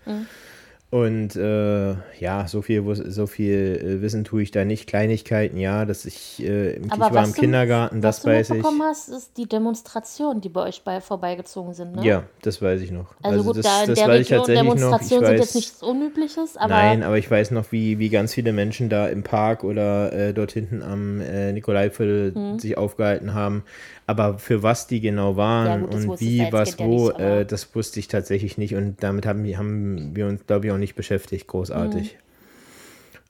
[0.94, 4.86] Und äh, ja, so viel, so viel äh, Wissen tue ich da nicht.
[4.86, 8.22] Kleinigkeiten, ja, dass ich, äh, im- ich Aber war was im du- Kindergarten, das Was
[8.22, 8.54] du weiß ich.
[8.54, 12.06] mitbekommen hast, ist die Demonstration, die bei euch bei vorbeigezogen sind, ne?
[12.06, 13.06] Ja, das weiß ich noch.
[13.24, 14.70] Also, gut, das, da in das der weiß ich Region tatsächlich noch.
[14.70, 18.08] Ich Demonstrationen sind weiß, jetzt nichts Unübliches, aber Nein, aber ich weiß noch, wie, wie
[18.08, 22.58] ganz viele Menschen da im Park oder äh, dort hinten am äh, Nikolaiviertel Mhm.
[22.60, 23.64] sich aufgehalten haben.
[24.06, 27.46] Aber für was die genau waren Ja, gut, und wie, was, ja wo, aber- äh,
[27.46, 28.74] das wusste ich tatsächlich nicht.
[28.74, 32.18] Und damit haben, wir- haben wir uns, glaube ich, auch nicht beschäftigt, großartig.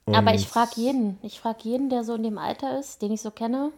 [0.07, 0.15] Mhm.
[0.15, 3.23] Aber ich frage jeden, ich frage jeden, der so in dem Alter ist, den ich
[3.23, 3.71] so kenne,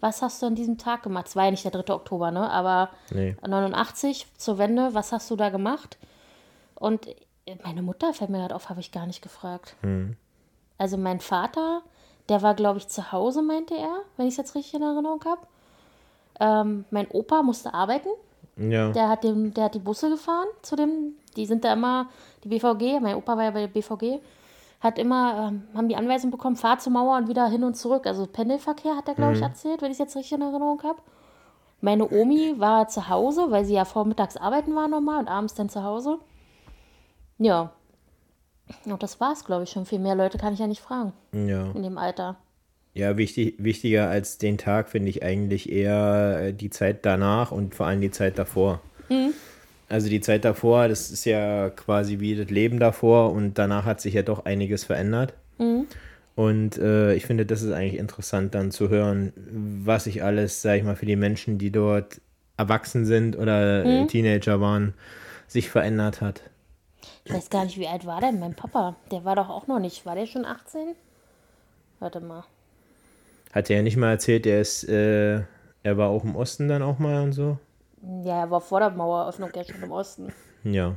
[0.00, 1.26] was hast du an diesem Tag gemacht?
[1.28, 1.92] Es war ja nicht der 3.
[1.94, 2.48] Oktober, ne?
[2.50, 3.34] Aber Nee.
[3.46, 5.98] 89 zur Wende, was hast du da gemacht?
[6.74, 7.08] Und
[7.64, 9.74] meine Mutter fällt mir gerade auf, habe ich gar nicht gefragt.
[9.82, 10.16] Hm.
[10.78, 11.82] Also mein Vater,
[12.28, 15.20] der war, glaube ich, zu Hause, meinte er, wenn ich es jetzt richtig in Erinnerung
[15.24, 15.40] habe.
[16.40, 18.08] Ähm, mein Opa musste arbeiten.
[18.56, 18.90] Ja.
[18.90, 22.08] Der hat, den, der hat die Busse gefahren zu dem, die sind da immer,
[22.42, 24.20] die BVG, mein Opa war ja bei der BVG,
[24.80, 28.06] hat immer, ähm, haben die Anweisung bekommen, fahr zur Mauer und wieder hin und zurück.
[28.06, 31.00] Also Pendelverkehr hat er, glaube ich, erzählt, wenn ich es jetzt richtig in Erinnerung habe.
[31.80, 35.68] Meine Omi war zu Hause, weil sie ja vormittags arbeiten war normal und abends dann
[35.68, 36.18] zu Hause.
[37.38, 37.72] Ja.
[38.84, 39.86] Und das war's, glaube ich, schon.
[39.86, 41.70] Viel mehr Leute kann ich ja nicht fragen ja.
[41.72, 42.36] in dem Alter.
[42.96, 47.74] Ja, wichtig, wichtiger als den Tag finde ich eigentlich eher äh, die Zeit danach und
[47.74, 48.80] vor allem die Zeit davor.
[49.10, 49.34] Mhm.
[49.88, 54.00] Also die Zeit davor, das ist ja quasi wie das Leben davor und danach hat
[54.00, 55.34] sich ja doch einiges verändert.
[55.58, 55.86] Mhm.
[56.36, 59.32] Und äh, ich finde, das ist eigentlich interessant dann zu hören,
[59.84, 62.20] was sich alles, sag ich mal, für die Menschen, die dort
[62.56, 63.90] erwachsen sind oder Mhm.
[63.90, 64.94] äh, Teenager waren,
[65.48, 66.40] sich verändert hat.
[67.26, 68.96] Ich weiß gar nicht, wie alt war denn mein Papa?
[69.12, 70.06] Der war doch auch noch nicht.
[70.06, 70.94] War der schon 18?
[72.00, 72.44] Warte mal.
[73.56, 75.36] Hat er ja nicht mal erzählt, er ist, äh,
[75.82, 77.56] er war auch im Osten dann auch mal und so.
[78.22, 80.30] Ja, er war vor der Maueröffnung ja schon im Osten.
[80.62, 80.94] Ja,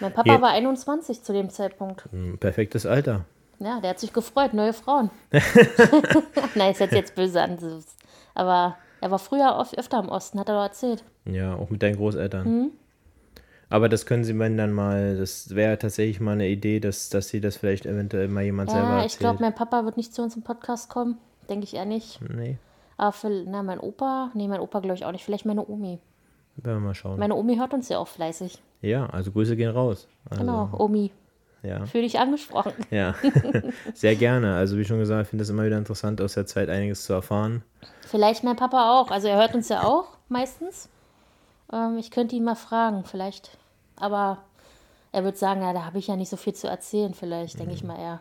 [0.00, 0.40] Mein Papa Ja.
[0.42, 2.04] war 21 zu dem Zeitpunkt.
[2.12, 3.24] ein perfektes Alter.
[3.58, 5.10] Ja, der hat sich gefreut, neue Frauen.
[6.54, 7.58] Nein, ist jetzt, jetzt böse an.
[8.34, 11.04] Aber er war früher oft, öfter im Osten, hat er doch erzählt.
[11.24, 12.46] Ja, auch mit deinen Großeltern.
[12.46, 12.70] Mhm.
[13.70, 17.28] Aber das können sie mir dann mal, das wäre tatsächlich mal eine Idee, dass, dass
[17.28, 19.12] sie das vielleicht eventuell mal jemand selber Ja, erzählt.
[19.12, 21.18] ich glaube, mein Papa wird nicht zu uns im Podcast kommen.
[21.48, 22.20] Denke ich eher nicht.
[22.28, 22.58] Nee,
[22.96, 25.24] Aber für, na, mein Opa, nee, mein Opa glaube ich auch nicht.
[25.24, 25.98] Vielleicht meine Omi.
[26.56, 27.18] werden wir mal schauen.
[27.18, 28.60] Meine Omi hört uns ja auch fleißig.
[28.82, 30.08] ja, also Grüße gehen raus.
[30.28, 31.12] Also, Genau, Omi.
[31.62, 32.72] Ja, Fühl dich angesprochen.
[32.90, 33.14] ja.
[33.94, 34.56] sehr gerne.
[34.56, 37.12] Also wie schon gesagt, ich finde es immer wieder interessant, aus der Zeit einiges zu
[37.12, 37.62] erfahren.
[38.00, 39.10] Vielleicht mein Papa auch.
[39.10, 40.88] Also er hört uns ja auch meistens.
[41.72, 43.58] Ähm, ich könnte ihn mal fragen, vielleicht.
[44.00, 44.38] Aber
[45.12, 47.72] er wird sagen, ja, da habe ich ja nicht so viel zu erzählen, vielleicht, denke
[47.72, 47.76] Mhm.
[47.76, 48.20] ich mal eher.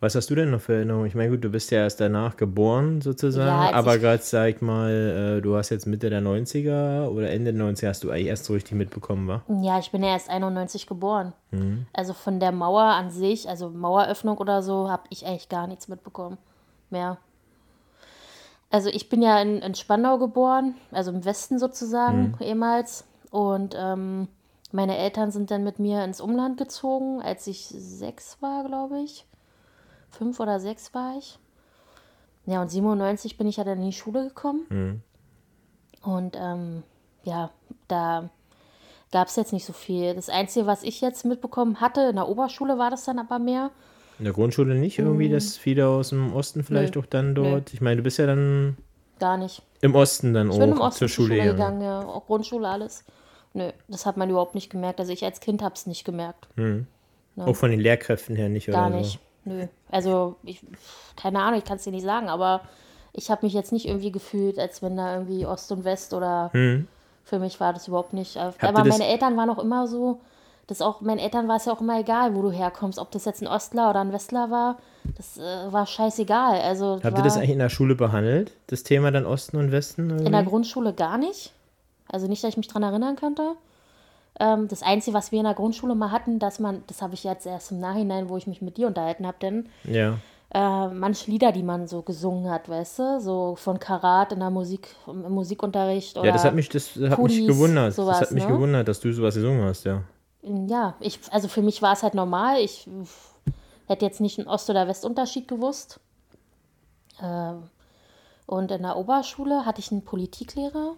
[0.00, 1.06] Was hast du denn noch für Erinnerungen?
[1.06, 4.60] Ich meine, gut, du bist ja erst danach geboren, sozusagen, Ja, aber gerade, sag ich
[4.60, 8.26] mal, äh, du hast jetzt Mitte der 90er oder Ende der 90er hast du eigentlich
[8.26, 9.42] erst so richtig mitbekommen, wa?
[9.62, 11.32] Ja, ich bin ja erst 91 geboren.
[11.52, 11.86] Mhm.
[11.94, 15.88] Also von der Mauer an sich, also Maueröffnung oder so, habe ich eigentlich gar nichts
[15.88, 16.38] mitbekommen.
[16.90, 17.16] Mehr.
[18.70, 23.04] Also ich bin ja in, in Spandau geboren, also im Westen sozusagen ehemals.
[23.30, 24.28] Und ähm,
[24.74, 29.24] meine Eltern sind dann mit mir ins Umland gezogen, als ich sechs war, glaube ich.
[30.10, 31.38] Fünf oder sechs war ich.
[32.46, 35.02] Ja, und 97 bin ich ja dann in die Schule gekommen.
[36.02, 36.82] Und ähm,
[37.22, 37.50] ja,
[37.88, 38.28] da
[39.12, 40.14] gab es jetzt nicht so viel.
[40.14, 43.70] Das Einzige, was ich jetzt mitbekommen hatte, in der Oberschule war das dann aber mehr.
[44.18, 47.00] In der Grundschule nicht irgendwie, dass viele aus dem Osten vielleicht Mhm.
[47.00, 47.06] Nö.
[47.06, 47.72] auch dann dort.
[47.74, 48.76] Ich meine, du bist ja dann
[49.18, 49.62] Gar nicht.
[49.80, 51.50] im Osten dann Ich bin im auch Osten zur Schule gegangen.
[51.56, 52.00] gegangen, ja.
[52.06, 53.04] Auch Grundschule, alles.
[53.54, 55.00] Nö, das hat man überhaupt nicht gemerkt.
[55.00, 56.48] Also ich als Kind habe es nicht gemerkt.
[57.38, 59.18] Auch von den Lehrkräften her nicht, Gar oder nicht.
[59.44, 59.66] Nö.
[59.90, 60.60] Also, ich,
[61.16, 62.62] keine Ahnung, ich kann es dir nicht sagen, aber
[63.12, 66.50] ich habe mich jetzt nicht irgendwie gefühlt, als wenn da irgendwie Ost und West oder
[67.24, 68.36] für mich war das überhaupt nicht.
[68.36, 70.20] Aber ihr das- meine Eltern waren auch immer so,
[70.66, 73.26] das auch, meinen Eltern war es ja auch immer egal, wo du herkommst, ob das
[73.26, 74.78] jetzt ein Ostler oder ein Westler war,
[75.16, 76.60] das äh, war scheißegal.
[76.62, 78.52] Also Habt ihr das eigentlich in der Schule behandelt?
[78.68, 80.08] Das Thema dann Osten und Westen?
[80.08, 80.44] in der irgendwie?
[80.50, 81.52] Grundschule gar nicht.
[82.08, 83.52] Also nicht, dass ich mich dran erinnern könnte.
[84.40, 87.24] Ähm, das Einzige, was wir in der Grundschule mal hatten, dass man, das habe ich
[87.24, 90.18] jetzt erst im Nachhinein, wo ich mich mit dir unterhalten habe, denn Ja.
[90.50, 94.50] äh, manche Lieder, die man so gesungen hat, weißt du, so von Karat in der
[94.50, 97.94] Musik, im Musikunterricht oder Ja, das hat mich, das hat mich Pudis, gewundert.
[97.94, 98.52] sowas, das hat mich ne?
[98.52, 100.02] gewundert, dass du sowas gesungen hast, ja.
[100.42, 102.58] ja, ich, also für mich war es halt normal.
[102.58, 102.88] Ich
[103.86, 106.00] hätte jetzt nicht einen Ost- oder Westunterschied gewusst.
[107.22, 107.64] Ähm,
[108.46, 110.94] Und in der Oberschule hatte ich einen Politiklehrer,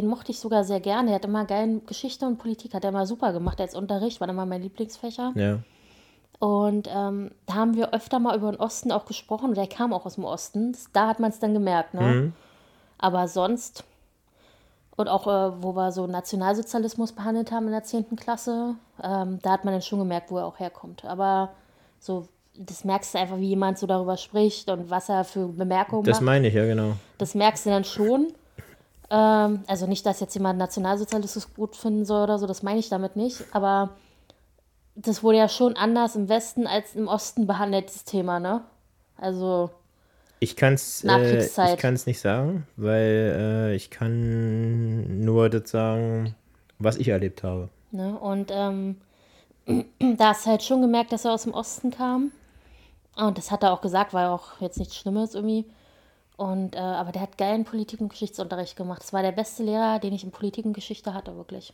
[0.00, 1.08] den mochte ich sogar sehr gerne.
[1.08, 4.28] Der hat immer geil Geschichte und Politik, hat er immer super gemacht als Unterricht, war
[4.28, 5.32] immer mein Lieblingsfächer.
[5.34, 5.58] Ja.
[6.38, 9.54] Und ähm, da haben wir öfter mal über den Osten auch gesprochen.
[9.54, 10.72] Der kam auch aus dem Osten.
[10.72, 12.00] Das, da hat man es dann gemerkt, ne?
[12.02, 12.32] Mhm.
[12.98, 13.84] Aber sonst,
[14.96, 18.16] und auch äh, wo wir so Nationalsozialismus behandelt haben in der 10.
[18.16, 21.04] Klasse, ähm, da hat man dann schon gemerkt, wo er auch herkommt.
[21.04, 21.50] Aber
[21.98, 26.04] so, das merkst du einfach, wie jemand so darüber spricht und was er für Bemerkungen
[26.04, 26.26] Das macht.
[26.26, 26.92] meine ich, ja, genau.
[27.18, 28.28] Das merkst du dann schon.
[29.10, 32.88] Ähm, also nicht, dass jetzt jemand Nationalsozialismus gut finden soll oder so, das meine ich
[32.88, 33.44] damit nicht.
[33.52, 33.90] Aber
[34.94, 38.62] das wurde ja schon anders im Westen als im Osten behandelt, das Thema, ne?
[39.18, 39.70] Also,
[40.40, 41.74] Ich kann es äh, Nachkriegszeit.
[41.74, 43.34] ich kann's nicht sagen, weil
[43.70, 46.34] äh, ich kann nur das sagen,
[46.78, 47.68] was ich erlebt habe.
[47.92, 48.18] ne?
[48.18, 48.96] Und ähm,
[50.16, 52.32] da hast du halt schon gemerkt, dass er aus dem Osten kam.
[53.16, 55.64] Und das hat er auch gesagt, war auch jetzt nichts Schlimmes irgendwie.
[56.36, 59.02] Und, äh, aber der hat geilen Politik- und Geschichtsunterricht gemacht.
[59.02, 61.72] Das war der beste Lehrer, den ich in Politik und Geschichte hatte, wirklich.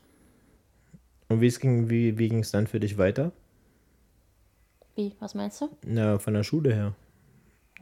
[1.29, 3.33] Und wie ging, wie, wie ging es dann für dich weiter?
[4.95, 5.69] Wie, was meinst du?
[5.85, 6.95] Na, von der Schule her.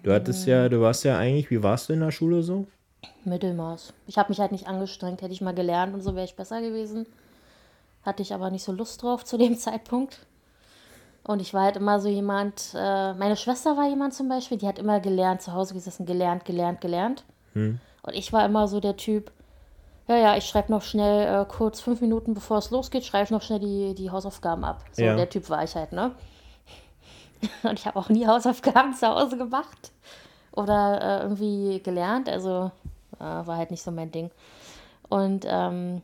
[0.02, 2.66] Du hattest ja, du warst ja eigentlich, wie warst du in der Schule so?
[3.24, 3.92] Mittelmaß.
[4.06, 5.20] Ich habe mich halt nicht angestrengt.
[5.20, 7.06] Hätte ich mal gelernt und so wäre ich besser gewesen.
[8.02, 10.26] Hatte ich aber nicht so Lust drauf zu dem Zeitpunkt.
[11.24, 14.66] Und ich war halt immer so jemand, äh, meine Schwester war jemand zum Beispiel, die
[14.66, 17.24] hat immer gelernt, zu Hause gesessen, gelernt, gelernt, gelernt.
[18.02, 19.30] Und ich war immer so der Typ,
[20.08, 23.30] ja, ja, ich schreibe noch schnell, äh, kurz fünf Minuten bevor es losgeht, schreibe ich
[23.30, 24.84] noch schnell die, die Hausaufgaben ab.
[24.92, 25.14] So, Ja.
[25.16, 26.12] der Typ war ich halt, ne?
[27.62, 29.92] Und ich habe auch nie Hausaufgaben zu Hause gemacht
[30.52, 32.28] oder äh, irgendwie gelernt.
[32.28, 32.70] Also
[33.18, 34.30] äh, war halt nicht so mein Ding.
[35.08, 36.02] Und ähm,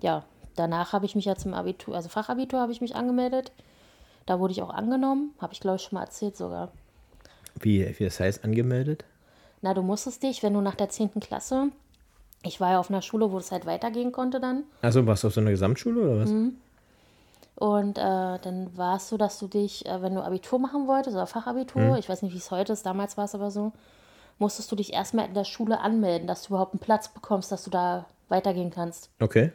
[0.00, 0.22] ja,
[0.56, 3.52] danach habe ich mich ja zum Abitur, also Fachabitur habe ich mich angemeldet.
[4.26, 5.34] Da wurde ich auch angenommen.
[5.38, 6.70] Habe ich, glaube ich, schon mal erzählt sogar.
[7.60, 9.04] Wie, wie das heißt, angemeldet?
[9.62, 11.20] Na, du musstest dich, wenn du nach der 10.
[11.20, 11.68] Klasse,
[12.42, 14.64] ich war ja auf einer Schule, wo es halt weitergehen konnte dann.
[14.82, 16.30] Achso, warst du auf so einer Gesamtschule oder was?
[17.56, 21.16] Und äh, dann war es so, dass du dich, äh, wenn du Abitur machen wolltest
[21.16, 23.72] oder Fachabitur, ich weiß nicht, wie es heute ist, damals war es aber so,
[24.38, 27.62] musstest du dich erstmal in der Schule anmelden, dass du überhaupt einen Platz bekommst, dass
[27.62, 29.10] du da weitergehen kannst.
[29.20, 29.52] Okay.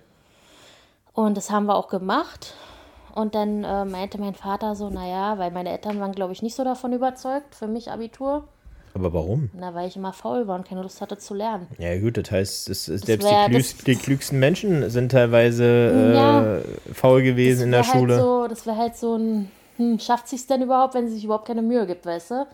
[1.13, 2.53] Und das haben wir auch gemacht.
[3.13, 6.55] Und dann äh, meinte mein Vater so, naja, weil meine Eltern waren, glaube ich, nicht
[6.55, 8.43] so davon überzeugt, für mich Abitur.
[8.93, 9.49] Aber warum?
[9.53, 11.67] Na, weil ich immer faul war und keine Lust hatte zu lernen.
[11.77, 15.63] Ja gut, das heißt, es ist, selbst wär- die, klügst, die klügsten Menschen sind teilweise
[15.63, 16.15] äh,
[16.89, 16.93] Ja.
[16.93, 18.13] faul gewesen in der wär Schule.
[18.15, 21.25] Halt so, das wäre halt so ein, hm, schafft es denn überhaupt, wenn sie sich
[21.25, 22.35] überhaupt keine Mühe gibt, weißt du?
[22.35, 22.47] Also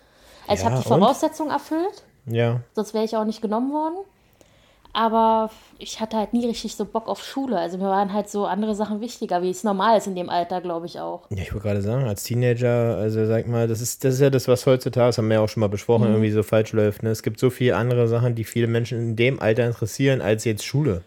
[0.53, 0.87] ich Ja, habe die?
[0.89, 3.97] Voraussetzungen erfüllt, Ja, sonst wäre ich auch nicht genommen worden.
[4.95, 7.59] Aber ich hatte halt nie richtig so Bock auf Schule.
[7.59, 10.61] Also mir waren halt so andere Sachen wichtiger, wie es normal ist in dem Alter,
[10.61, 11.29] glaube ich auch.
[11.29, 14.29] Ja, ich wollte gerade sagen, als Teenager, also sag mal, das ist, das ist ja
[14.29, 16.13] das, was heutzutage, das haben wir ja auch schon mal besprochen, Mhm.
[16.13, 17.03] irgendwie so falsch läuft.
[17.03, 17.09] Ne?
[17.09, 20.63] Es gibt so viele andere Sachen, die viele Menschen in dem Alter interessieren, als jetzt
[20.63, 21.03] Schule.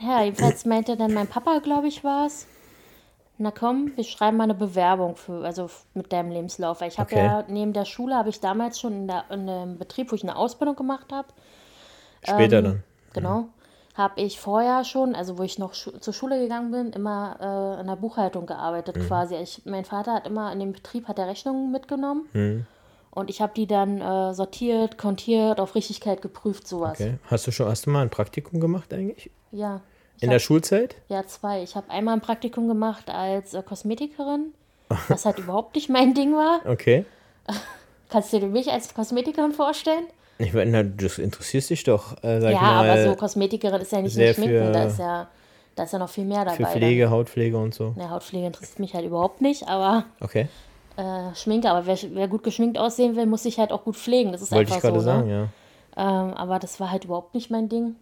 [0.00, 2.46] Ja, jedenfalls meinte dann mein Papa, glaube ich, war es.
[3.38, 6.80] Na komm, wir schreiben mal eine Bewerbung für, also mit deinem Lebenslauf.
[6.80, 7.26] Weil ich habe Okay.
[7.26, 10.22] ja neben der Schule habe ich damals schon in, der, in dem Betrieb, wo ich
[10.22, 11.28] eine Ausbildung gemacht habe,
[12.24, 12.82] Später Ähm, dann.
[13.14, 13.46] Genau,
[13.94, 17.80] habe ich vorher schon, also wo ich noch schu zur Schule gegangen bin, immer äh,
[17.80, 19.06] in der Buchhaltung gearbeitet Mhm.
[19.06, 19.36] quasi.
[19.36, 22.66] Ich, mein Vater hat immer in dem Betrieb hat er Rechnungen mitgenommen Mhm.
[23.10, 27.00] und ich habe die dann äh, sortiert, kontiert, auf Richtigkeit geprüft, sowas.
[27.00, 27.18] Okay.
[27.30, 29.30] Hast du schon, du mal ein Praktikum gemacht eigentlich?
[29.50, 29.80] Ja.
[30.20, 30.94] In hab- der Schulzeit?
[31.08, 31.62] Ja, zwei.
[31.62, 34.54] Ich habe einmal ein Praktikum gemacht als äh, Kosmetikerin,
[35.08, 36.60] was halt überhaupt nicht mein Ding war.
[36.66, 37.04] Okay.
[38.08, 40.04] Kannst du dir mich als Kosmetikerin vorstellen?
[40.42, 44.16] Ich meine, das interessiert dich doch, äh, ja, mal, aber so Kosmetikerin ist ja nicht
[44.16, 45.28] nur Schminken, für- da ist ja,
[45.76, 46.56] da ist ja noch viel mehr dabei.
[46.56, 47.90] für Pflege, Hautpflege und so.
[47.96, 48.04] Dann.
[48.04, 50.48] Ja, Hautpflege interessiert mich halt überhaupt nicht, aber Okay.
[50.96, 54.32] äh, Schminke, aber wer, wer gut geschminkt aussehen will, muss sich halt auch gut pflegen.
[54.32, 55.04] Das ist Wollte ich einfach gerade so.
[55.04, 55.48] sagen, ne?
[55.96, 56.22] ja.
[56.26, 57.94] Ähm, aber das war halt überhaupt nicht mein Ding.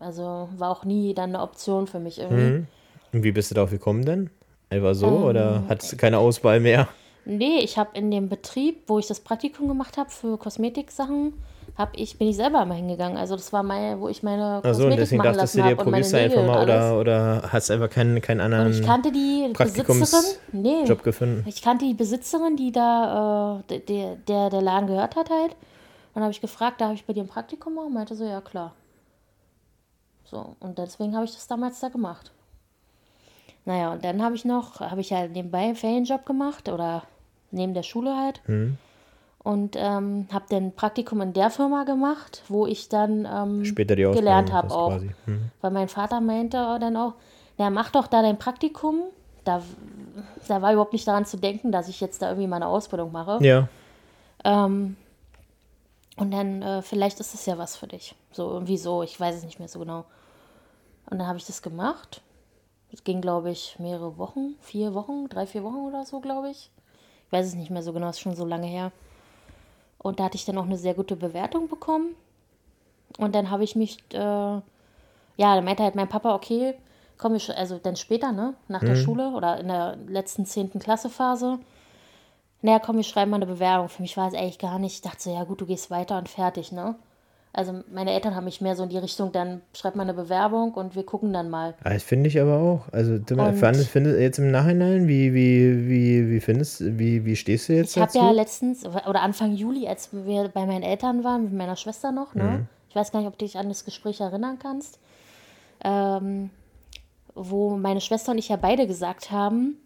[0.00, 2.58] Also war auch nie dann eine Option für mich irgendwie.
[2.58, 2.66] Mhm.
[3.12, 4.30] Und wie bist du darauf gekommen denn?
[4.70, 6.88] Einfach so Ähm, oder hattest du keine Auswahl mehr?
[7.24, 11.32] Nee, ich habe in dem Betrieb, wo ich das Praktikum gemacht habe für Kosmetiksachen,
[11.78, 13.18] hab ich, bin ich selber immer hingegangen.
[13.18, 15.84] Also das war mein, wo ich meine Kosmetik und deswegen machen dachtest du dir, habe
[15.84, 18.82] und meine probierst einfach mal und oder, oder hast einfach keinen, keinen Und anderen ich
[18.82, 20.24] kannte die Praktikums- Besitzerin.
[20.52, 21.44] Nee, Job gefunden?
[21.46, 25.54] ich kannte die Besitzerin, die da, äh, der, der der Laden gehört hat halt.
[26.14, 27.92] Und habe ich gefragt, darf ich bei dir ein Praktikum machen?
[27.92, 28.72] Meinte so, ja klar.
[30.24, 32.32] So, und deswegen habe ich das damals da gemacht.
[33.66, 37.02] Naja, und dann habe ich noch, habe ich halt nebenbei einen Ferienjob gemacht oder
[37.50, 38.40] neben der Schule halt.
[38.46, 38.78] Mhm.
[39.46, 43.94] Und ähm, habe dann ein Praktikum in der Firma gemacht, wo ich dann ähm, Später
[43.94, 44.98] die Ausbildung gelernt habe auch.
[45.26, 45.50] Mhm.
[45.60, 47.14] Weil mein Vater meinte dann auch,
[47.56, 49.02] na mach doch da dein Praktikum.
[49.44, 49.62] Da,
[50.48, 53.38] da war überhaupt nicht daran zu denken, dass ich jetzt da irgendwie meine Ausbildung mache.
[53.40, 53.68] Ja,
[54.44, 54.96] Ähm,
[56.16, 58.16] Und dann, äh, vielleicht ist es ja was für dich.
[58.32, 60.06] So irgendwie so, ich weiß es nicht mehr so genau.
[61.08, 62.20] Und dann habe ich das gemacht.
[62.92, 66.70] Es ging, glaube ich, mehrere Wochen, vier Wochen, drei, vier Wochen oder so, glaube ich.
[67.26, 68.90] Ich weiß es nicht mehr so genau, ist schon so lange her.
[70.06, 72.14] Und da hatte ich dann auch eine sehr gute Bewertung bekommen.
[73.18, 74.62] Und dann habe ich mich, äh, ja,
[75.36, 76.74] dann meinte halt mein Papa, okay,
[77.18, 81.58] komm ich, also dann später, ne, nach der Schule oder in der letzten zehnten Klassephase.
[82.62, 83.88] Naja, komm, wir schreiben mal eine Bewerbung.
[83.88, 84.94] Für mich war es eigentlich gar nicht.
[84.94, 86.94] Ich dachte so, ja gut, du gehst weiter und fertig, ne?
[87.56, 90.74] Also meine Eltern haben mich mehr so in die Richtung, dann schreib mal eine Bewerbung
[90.74, 91.72] und wir gucken dann mal.
[91.82, 92.92] Das finde ich aber auch.
[92.92, 93.18] Also
[93.54, 97.96] fandest, findest, jetzt im Nachhinein, wie, wie, wie, wie findest wie, wie stehst du jetzt
[97.96, 101.76] Ich habe ja letztens, oder Anfang Juli, als wir bei meinen Eltern waren, mit meiner
[101.76, 102.44] Schwester noch, ne?
[102.44, 102.66] Mhm.
[102.90, 104.98] Ich weiß gar nicht, ob du dich an das Gespräch erinnern kannst,
[105.82, 106.50] ähm,
[107.34, 109.78] wo meine Schwester und ich ja beide gesagt haben,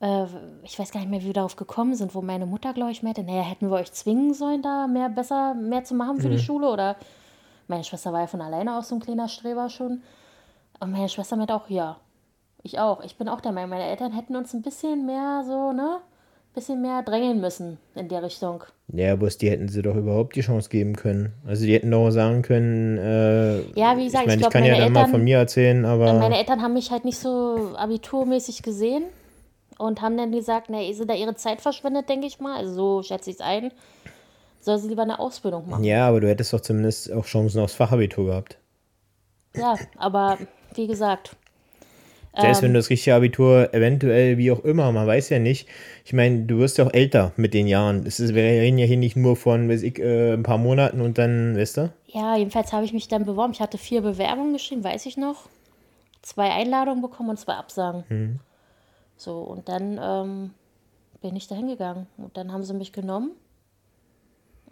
[0.00, 0.24] äh,
[0.64, 3.02] ich weiß gar nicht mehr, wie wir darauf gekommen sind, wo meine Mutter, glaube ich,
[3.02, 6.32] meinte, naja, hätten wir euch zwingen sollen, da mehr besser, mehr zu machen für Mhm.
[6.32, 6.96] die Schule oder
[7.68, 10.02] meine Schwester war ja von alleine auch so ein kleiner Streber schon.
[10.80, 11.96] Und meine Schwester meinte auch, ja,
[12.62, 13.02] ich auch.
[13.04, 15.98] Ich bin auch der Meinung, meine Eltern hätten uns ein bisschen mehr so, ne?
[16.52, 18.64] Bisschen mehr drängeln müssen in der Richtung.
[18.92, 21.32] Ja, bloß die hätten sie doch überhaupt die Chance geben können.
[21.46, 24.52] Also die hätten doch sagen können, äh, Ja, wie gesagt, ich, mein, ich ich glaub,
[24.52, 27.70] kann ja dann mal von mir erzählen, aber Meine Eltern haben mich halt nicht so
[27.76, 29.04] abiturmäßig gesehen
[29.80, 32.58] und haben dann gesagt, na, sie da ihre Zeit verschwendet, denke ich mal.
[32.58, 33.72] Also so schätze ich es ein.
[34.60, 35.84] Soll sie lieber eine Ausbildung machen.
[35.84, 38.58] ja, aber du hättest doch zumindest auch Chancen aufs Fachabitur gehabt.
[39.56, 40.38] Ja, aber
[40.74, 41.34] wie gesagt,
[42.38, 42.66] Selbst Ähm.
[42.66, 45.66] wenn du das richtige Abitur eventuell, wie auch immer, man weiß ja nicht.
[46.04, 48.06] Ich meine, du wirst ja auch älter mit den Jahren.
[48.06, 51.00] Es ist, wir reden ja hier nicht nur von, weiß ich, äh, ein paar Monaten
[51.00, 51.92] und dann, weißt du?
[52.12, 53.52] ja, jedenfalls habe ich mich dann beworben.
[53.52, 55.48] Ich hatte vier Bewerbungen geschrieben, weiß ich noch.
[56.22, 58.40] Zwei Einladungen bekommen und zwei Absagen.
[59.20, 60.50] So, und dann ähm,
[61.20, 62.06] bin ich da hingegangen.
[62.16, 63.32] Und dann haben sie mich genommen.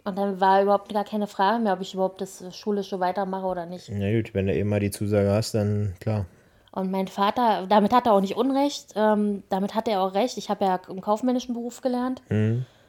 [0.03, 3.65] Und dann war überhaupt gar keine Frage mehr, ob ich überhaupt das Schulische weitermache oder
[3.67, 3.89] nicht.
[3.91, 6.25] Na gut, wenn du eben mal die Zusage hast, dann klar.
[6.71, 10.37] Und mein Vater, damit hat er auch nicht Unrecht, ähm, damit hat er auch recht.
[10.37, 12.21] Ich habe ja im kaufmännischen Beruf gelernt.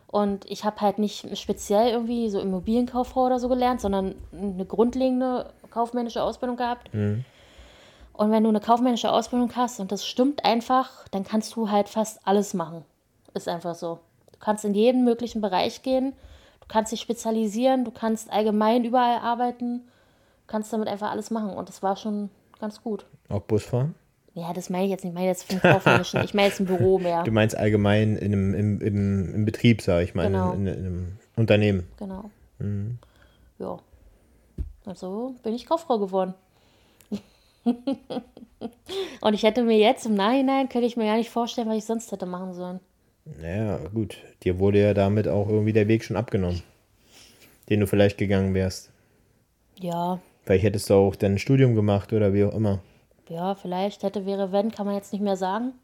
[0.07, 5.53] Und ich habe halt nicht speziell irgendwie so Immobilienkauffrau oder so gelernt, sondern eine grundlegende
[5.71, 6.89] kaufmännische Ausbildung gehabt.
[8.21, 11.89] Und wenn du eine kaufmännische Ausbildung hast und das stimmt einfach, dann kannst du halt
[11.89, 12.85] fast alles machen.
[13.33, 13.99] Ist einfach so.
[14.31, 16.13] Du kannst in jeden möglichen Bereich gehen,
[16.61, 21.49] du kannst dich spezialisieren, du kannst allgemein überall arbeiten, du kannst damit einfach alles machen.
[21.49, 22.29] Und das war schon
[22.61, 23.07] ganz gut.
[23.31, 23.95] Auch Busfahren?
[24.35, 25.13] Ja, das meine ich jetzt nicht.
[25.13, 26.23] Ich meine jetzt vom kaufmännischen.
[26.23, 27.23] Ich meine jetzt ein Büro mehr.
[27.23, 30.53] Du meinst allgemein in einem, im, im, im Betrieb, sag ich mal, Genau.
[30.53, 31.89] in, in, in einem Unternehmen.
[31.97, 32.25] Genau.
[33.59, 33.79] Ja.
[34.85, 36.35] Und so bin ich Kauffrau geworden.
[39.21, 41.85] Und ich hätte mir jetzt im Nachhinein, könnte ich mir gar nicht vorstellen, was ich
[41.85, 42.81] sonst hätte machen sollen.
[43.41, 44.19] Naja, gut.
[44.43, 46.63] Dir wurde ja damit auch irgendwie der Weg schon abgenommen,
[47.69, 48.91] den du vielleicht gegangen wärst.
[49.79, 52.81] Ja, Vielleicht hättest du auch dein Studium gemacht oder wie auch immer.
[53.29, 55.75] ja, vielleicht hätte, wäre, wenn, kann man jetzt nicht mehr sagen.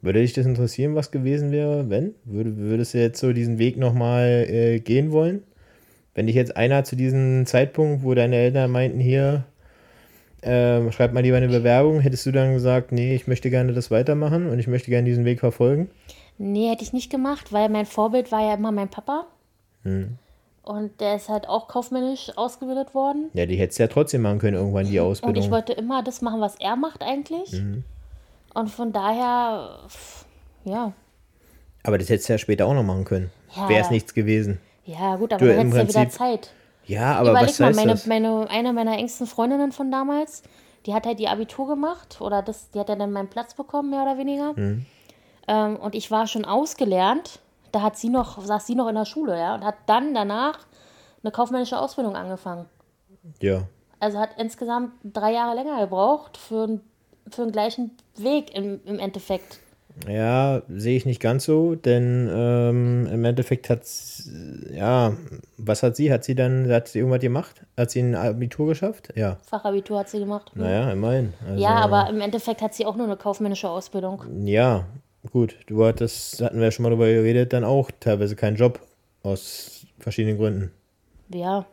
[0.00, 2.14] Würde dich das interessieren, was gewesen wäre, wenn?
[2.24, 5.42] Würde, würdest du jetzt so diesen Weg nochmal äh, gehen wollen?
[6.14, 9.44] Wenn dich jetzt einer zu diesem Zeitpunkt, wo deine Eltern meinten, hier,
[10.42, 13.90] ähm, schreib mal lieber eine Bewerbung, hättest du dann gesagt, nee, ich möchte gerne das
[13.90, 15.90] weitermachen und ich möchte gerne diesen Weg verfolgen?
[16.38, 19.26] Nee, hätte ich nicht gemacht, weil mein Vorbild war ja immer mein Papa.
[19.82, 20.18] Hm.
[20.62, 23.30] Und der ist halt auch kaufmännisch ausgebildet worden.
[23.32, 25.42] Ja, die hättest du ja trotzdem machen können, irgendwann die Und Ausbildung.
[25.42, 27.60] ich wollte immer das machen, was er macht eigentlich.
[28.54, 29.78] Und von daher,
[30.64, 30.92] ja.
[31.84, 33.30] Aber das hättest du ja später auch noch machen können.
[33.56, 33.68] Ja.
[33.68, 34.58] Wäre es nichts gewesen.
[34.84, 36.50] Ja, gut, aber Du, dann hättest du ja wieder Zeit.
[36.88, 38.06] Ja, aber Überleg was mal, heißt meine, das?
[38.06, 40.42] meine, eine meiner engsten Freundinnen von damals,
[40.86, 43.90] die hat halt die Abitur gemacht oder das, die hat ja dann meinen Platz bekommen,
[43.90, 44.54] mehr oder weniger.
[44.54, 44.86] Mhm.
[45.46, 47.40] Ähm, und ich war schon ausgelernt.
[47.72, 50.60] Da hat sie noch, saß sie noch in der Schule, ja, und hat dann danach
[51.22, 52.64] eine kaufmännische Ausbildung angefangen.
[53.42, 53.64] Ja.
[54.00, 56.80] Also hat insgesamt drei Jahre länger gebraucht für,
[57.30, 59.60] für den gleichen Weg im, im Endeffekt.
[60.06, 63.82] Ja, sehe ich nicht ganz so, denn ähm, im Endeffekt hat
[64.72, 65.16] ja,
[65.56, 66.12] was hat sie?
[66.12, 67.62] Hat sie dann, hat sie irgendwas gemacht?
[67.76, 69.12] Hat sie ein Abitur geschafft?
[69.16, 69.38] Ja.
[69.44, 70.52] Fachabitur hat sie gemacht.
[70.54, 71.32] Naja, immerhin.
[71.46, 74.22] Also, Ja, aber im Endeffekt hat sie auch nur eine kaufmännische Ausbildung.
[74.44, 74.86] Ja,
[75.32, 75.56] gut.
[75.66, 78.80] Du hattest, hatten wir ja schon mal darüber geredet, dann auch teilweise keinen Job
[79.22, 80.70] aus verschiedenen Gründen.
[81.34, 81.66] Ja,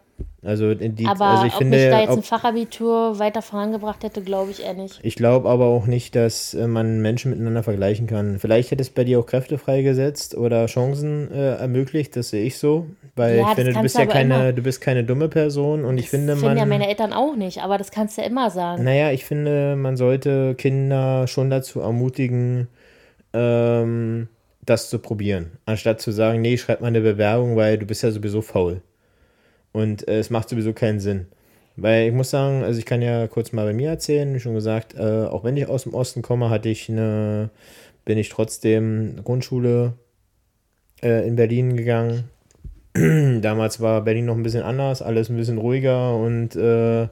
[0.43, 3.41] Also, in die, aber also ich ob finde, mich da jetzt ob, ein Fachabitur weiter
[3.41, 4.99] vorangebracht hätte, glaube ich eher nicht.
[5.01, 8.38] Ich glaube aber auch nicht, dass äh, man Menschen miteinander vergleichen kann.
[8.38, 12.59] Vielleicht hätte es bei dir auch Kräfte freigesetzt oder Chancen äh, ermöglicht, das sehe ich
[12.59, 12.86] so.
[13.16, 14.53] Weil Ja, ich das finde, du bist ja keine, immer.
[14.53, 16.57] du bist keine dumme Person und ich finde, Das finden man.
[16.59, 18.84] ja meine Eltern auch nicht, aber das kannst du ja immer sagen.
[18.84, 22.68] Naja, ich finde, man sollte Kinder schon dazu ermutigen,
[23.34, 24.28] ähm,
[24.63, 25.51] das zu probieren.
[25.66, 28.82] Anstatt zu sagen, nee, schreib mal eine Bewerbung, weil du bist ja sowieso faul.
[29.76, 31.26] Und äh, es macht sowieso keinen Sinn.
[31.76, 34.53] Weil ich muss sagen, also ich kann ja kurz mal bei mir erzählen, wie schon
[34.53, 37.49] gesagt, äh, auch wenn ich aus dem Osten komme, hatte ich eine,
[38.05, 39.91] bin ich trotzdem Grundschule
[41.03, 42.30] äh, in Berlin gegangen.
[43.41, 47.09] Damals war Berlin noch ein bisschen anders, alles ein bisschen ruhiger und äh,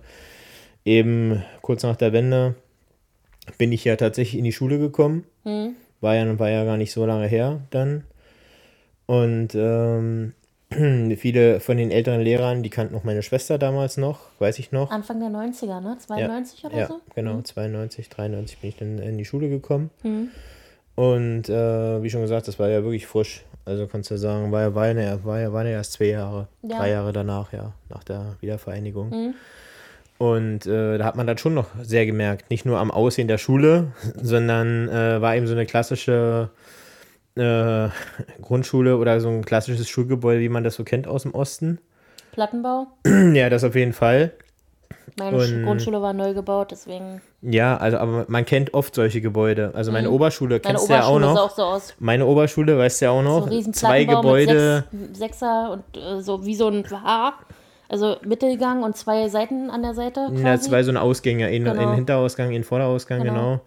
[0.85, 2.55] eben kurz nach der Wende
[3.57, 5.25] bin ich ja tatsächlich in die Schule gekommen.
[5.43, 5.75] Hm.
[5.99, 8.05] War ja, war ja gar nicht so lange her dann.
[9.05, 10.31] Und ähm,
[11.17, 14.91] viele von den älteren Lehrern, die kannten auch meine Schwester damals noch, weiß ich noch.
[14.91, 15.97] Anfang der 90er, ne?
[15.99, 17.01] 92 oder ja, so?
[17.15, 19.89] genau, 92, 93 bin ich dann in die Schule gekommen.
[20.01, 20.29] Hm.
[20.95, 23.43] Und äh, wie schon gesagt, das war ja wirklich frisch.
[23.65, 26.47] Also kannst du sagen, war ja, war ja, war ja, waren ja erst zwei Jahre,
[26.61, 26.77] Ja.
[26.77, 29.11] drei Jahre danach, ja, nach der Wiedervereinigung.
[29.11, 29.33] Hm.
[30.17, 32.49] Und äh, da hat man das schon noch sehr gemerkt.
[32.49, 36.49] Nicht nur am Aussehen der Schule, sondern äh, war eben so eine klassische
[37.35, 37.89] äh,
[38.41, 41.79] Grundschule oder so ein klassisches Schulgebäude, wie man das so kennt aus dem Osten.
[42.31, 42.87] Plattenbau.
[43.33, 44.31] ja, das auf jeden Fall.
[45.19, 47.21] Meine Und- Sch- Grundschule war neu gebaut, deswegen.
[47.41, 49.71] Ja, also aber man kennt oft solche Gebäude.
[49.75, 50.61] Also meine Oberschule Mhm.
[50.63, 51.51] Meine kennst du ja auch Oberschule sah noch.
[51.51, 51.93] auch so aus.
[51.99, 53.45] Meine Oberschule, weißt du ja auch So noch.
[53.45, 54.85] ein riesen Zwei Gebäude.
[54.91, 57.33] sechs, Sechser und äh, so wie so ein H.
[57.89, 60.27] Also Mittelgang und zwei Seiten an der Seite.
[60.31, 60.43] Quasi.
[60.43, 61.93] Ja, zwei so ein Ausgänge, einen, Genau.
[61.93, 63.33] Hinterausgang, einen Vorderausgang, genau.
[63.33, 63.61] Genau.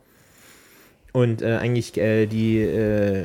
[1.16, 3.24] Und äh, eigentlich, äh, die äh,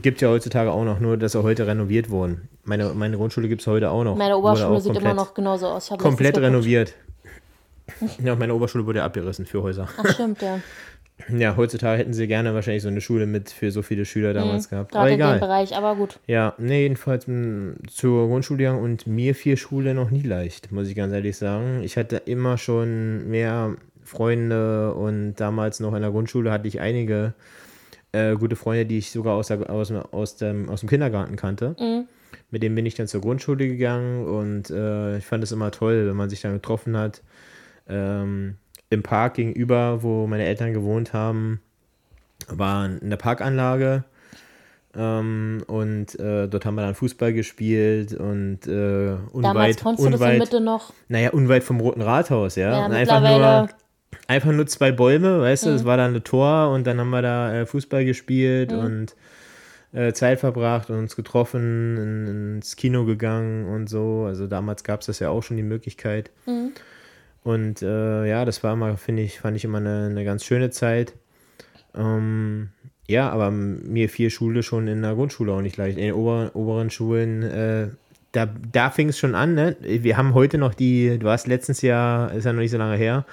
[0.00, 2.48] gibt ja heutzutage auch noch, nur dass sie heute renoviert wurden.
[2.62, 4.14] Meine, meine Grundschule gibt es heute auch noch.
[4.14, 5.88] Meine Oberschule sieht komplett, immer noch genauso aus.
[5.98, 6.94] Komplett renoviert.
[8.24, 9.88] Ja, meine Oberschule wurde abgerissen für Häuser.
[9.98, 10.60] Ach, stimmt, ja.
[11.36, 14.68] Ja, heutzutage hätten sie gerne wahrscheinlich so eine Schule mit für so viele Schüler damals
[14.68, 14.94] gehabt.
[14.94, 15.40] Aber Gerade in dem egal.
[15.40, 16.20] Bereich, aber gut.
[16.28, 20.88] Ja, nee, jedenfalls mh, zur Grundschule gegangen und mir fiel Schule noch nie leicht, muss
[20.88, 21.82] ich ganz ehrlich sagen.
[21.82, 23.74] Ich hatte immer schon mehr
[24.12, 27.32] Freunde und damals noch in der Grundschule hatte ich einige
[28.12, 31.74] äh, gute Freunde, die ich sogar aus, der, aus, aus, dem, aus dem Kindergarten kannte.
[31.80, 32.04] Mhm.
[32.50, 36.06] Mit denen bin ich dann zur Grundschule gegangen und äh, ich fand es immer toll,
[36.06, 37.22] wenn man sich dann getroffen hat.
[37.88, 38.56] Ähm,
[38.90, 41.60] Im Park gegenüber, wo meine Eltern gewohnt haben,
[42.48, 44.04] war eine Parkanlage.
[44.94, 50.10] Ähm, und äh, dort haben wir dann Fußball gespielt und äh, Damals unweit, konntest du
[50.10, 50.92] das in unweit, Mitte noch.
[51.08, 52.80] naja, unweit vom Roten Rathaus, ja.
[52.80, 53.68] Ja, und einfach nur,
[54.28, 55.76] einfach nur zwei Bäume, weißt du, Mhm.
[55.76, 58.78] es war dann ein Tor und dann haben wir da äh, Fußball gespielt Mhm.
[58.78, 59.16] und
[59.94, 64.24] äh, Zeit verbracht und uns getroffen, in, ins Kino gegangen und so.
[64.26, 66.30] Also damals gab es das ja auch schon die Möglichkeit.
[66.46, 66.72] Mhm.
[67.44, 70.70] Und äh, ja, das war immer, finde ich, fand ich immer eine, eine ganz schöne
[70.70, 71.12] Zeit.
[71.94, 72.70] Ähm,
[73.08, 75.98] ja, aber mir fiel Schule schon in der Grundschule auch nicht leicht.
[75.98, 77.88] In den oberen, oberen Schulen, äh,
[78.30, 79.76] da, da fing es schon an, ne?
[79.80, 82.96] Wir haben heute noch die, du hast letztens Jahr, ist ja noch nicht so lange
[82.96, 83.26] her,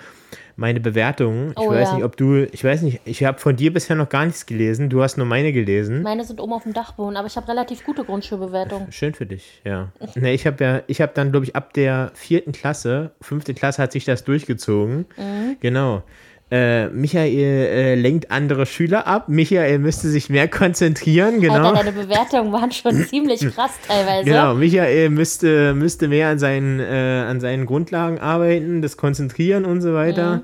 [0.59, 1.51] meine Bewertungen.
[1.51, 1.95] Ich Oh, weiß ja.
[1.95, 4.89] nicht, ob du, ich weiß nicht, ich habe von dir bisher noch gar nichts gelesen.
[4.89, 6.01] Du hast nur meine gelesen.
[6.03, 8.91] Meine sind oben auf dem Dachboden, aber ich habe relativ gute Grundschulbewertungen.
[8.91, 9.91] Schön für dich, ja.
[10.15, 13.81] Ne, ich habe ja, ich habe dann, glaube ich, ab der vierten Klasse, fünfte Klasse
[13.81, 15.05] hat sich das durchgezogen.
[15.17, 15.57] Mhm.
[15.61, 16.03] Genau.
[16.51, 19.29] Äh, Michael äh, lenkt andere Schüler ab.
[19.29, 21.69] Michael müsste sich mehr konzentrieren, genau.
[21.69, 24.25] Alter, deine Bewertungen waren schon ziemlich krass teilweise.
[24.25, 29.81] Genau, Michael müsste, müsste mehr an seinen, äh, an seinen Grundlagen arbeiten, das Konzentrieren und
[29.81, 30.37] so weiter.
[30.37, 30.41] Mhm.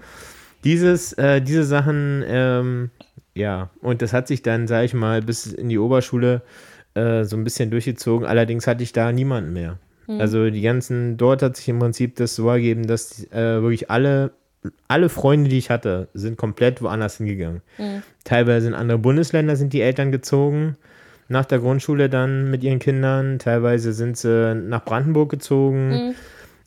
[0.63, 2.91] Dieses, äh, diese Sachen, ähm,
[3.33, 6.43] ja, und das hat sich dann, sag ich mal, bis in die Oberschule
[6.93, 8.27] äh, so ein bisschen durchgezogen.
[8.27, 9.79] Allerdings hatte ich da niemanden mehr.
[10.07, 10.21] Mhm.
[10.21, 14.31] Also die ganzen, dort hat sich im Prinzip das so ergeben, dass äh, wirklich alle,
[14.87, 17.61] alle Freunde, die ich hatte, sind komplett woanders hingegangen.
[17.77, 18.03] Mhm.
[18.23, 20.75] Teilweise in andere Bundesländer sind die Eltern gezogen
[21.27, 23.39] nach der Grundschule dann mit ihren Kindern.
[23.39, 25.89] Teilweise sind sie nach Brandenburg gezogen.
[25.89, 26.15] Mhm.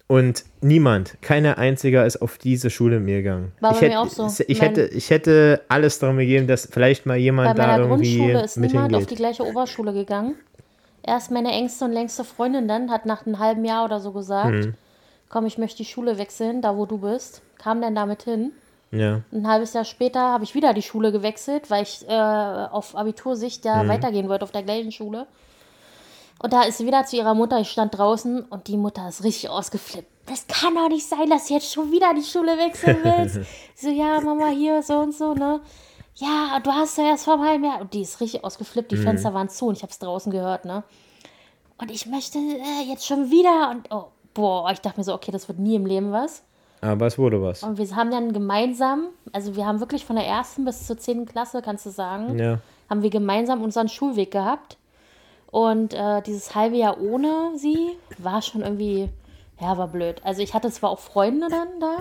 [0.08, 3.52] Und niemand, keiner einziger ist auf diese Schule mit mir gegangen.
[3.60, 4.26] War ich bei hätte, mir auch so.
[4.48, 7.82] Ich Mein- hätte, ich hätte alles darum gegeben, dass vielleicht mal Bei jemand da meiner
[7.84, 9.18] irgendwie Grundschule ist mit niemand auf die hingeht.
[9.18, 10.34] gleiche Oberschule gegangen.
[11.06, 14.54] Erst meine engste und längste Freundin dann hat nach einem halben Jahr oder so gesagt,
[14.66, 14.74] Mhm.
[15.28, 17.42] Komm, ich möchte die Schule wechseln, da wo du bist.
[17.58, 18.52] Kam dann damit hin.
[18.90, 22.96] Ja, Ein halbes Jahr später habe ich wieder die Schule gewechselt, weil ich äh, auf
[22.96, 23.88] Abitursicht ja Mhm.
[23.88, 25.26] weitergehen wollte auf der gleichen Schule.
[26.40, 29.24] Und da ist sie wieder zu ihrer Mutter, ich stand draußen und die Mutter ist
[29.24, 30.08] richtig ausgeflippt.
[30.26, 33.40] Das kann doch nicht sein, dass du jetzt schon wieder die Schule wechseln willst.
[33.74, 35.60] so, ja, Mama, hier, so und so, ne?
[36.14, 37.80] Ja, du hast ja erst vor einem halben Jahr.
[37.80, 39.02] Und die ist richtig ausgeflippt, die Mhm.
[39.02, 40.84] Fenster waren zu und ich habe es draußen gehört, ne?
[41.78, 44.06] Und ich möchte äh, jetzt schon wieder und, oh,
[44.38, 46.42] boah, ich dachte mir so, okay, das wird nie im Leben was.
[46.80, 47.62] aber es wurde was.
[47.64, 51.26] Und wir haben dann gemeinsam, also wir haben wirklich von der ersten bis zur zehnten
[51.26, 52.58] Klasse, kannst du sagen, Ja,
[52.88, 54.76] haben wir gemeinsam unseren Schulweg gehabt.
[55.50, 59.08] Und äh, dieses halbe Jahr ohne sie war schon irgendwie,
[59.60, 60.20] ja, war blöd.
[60.24, 61.96] Also ich hatte zwar auch Freunde dann da,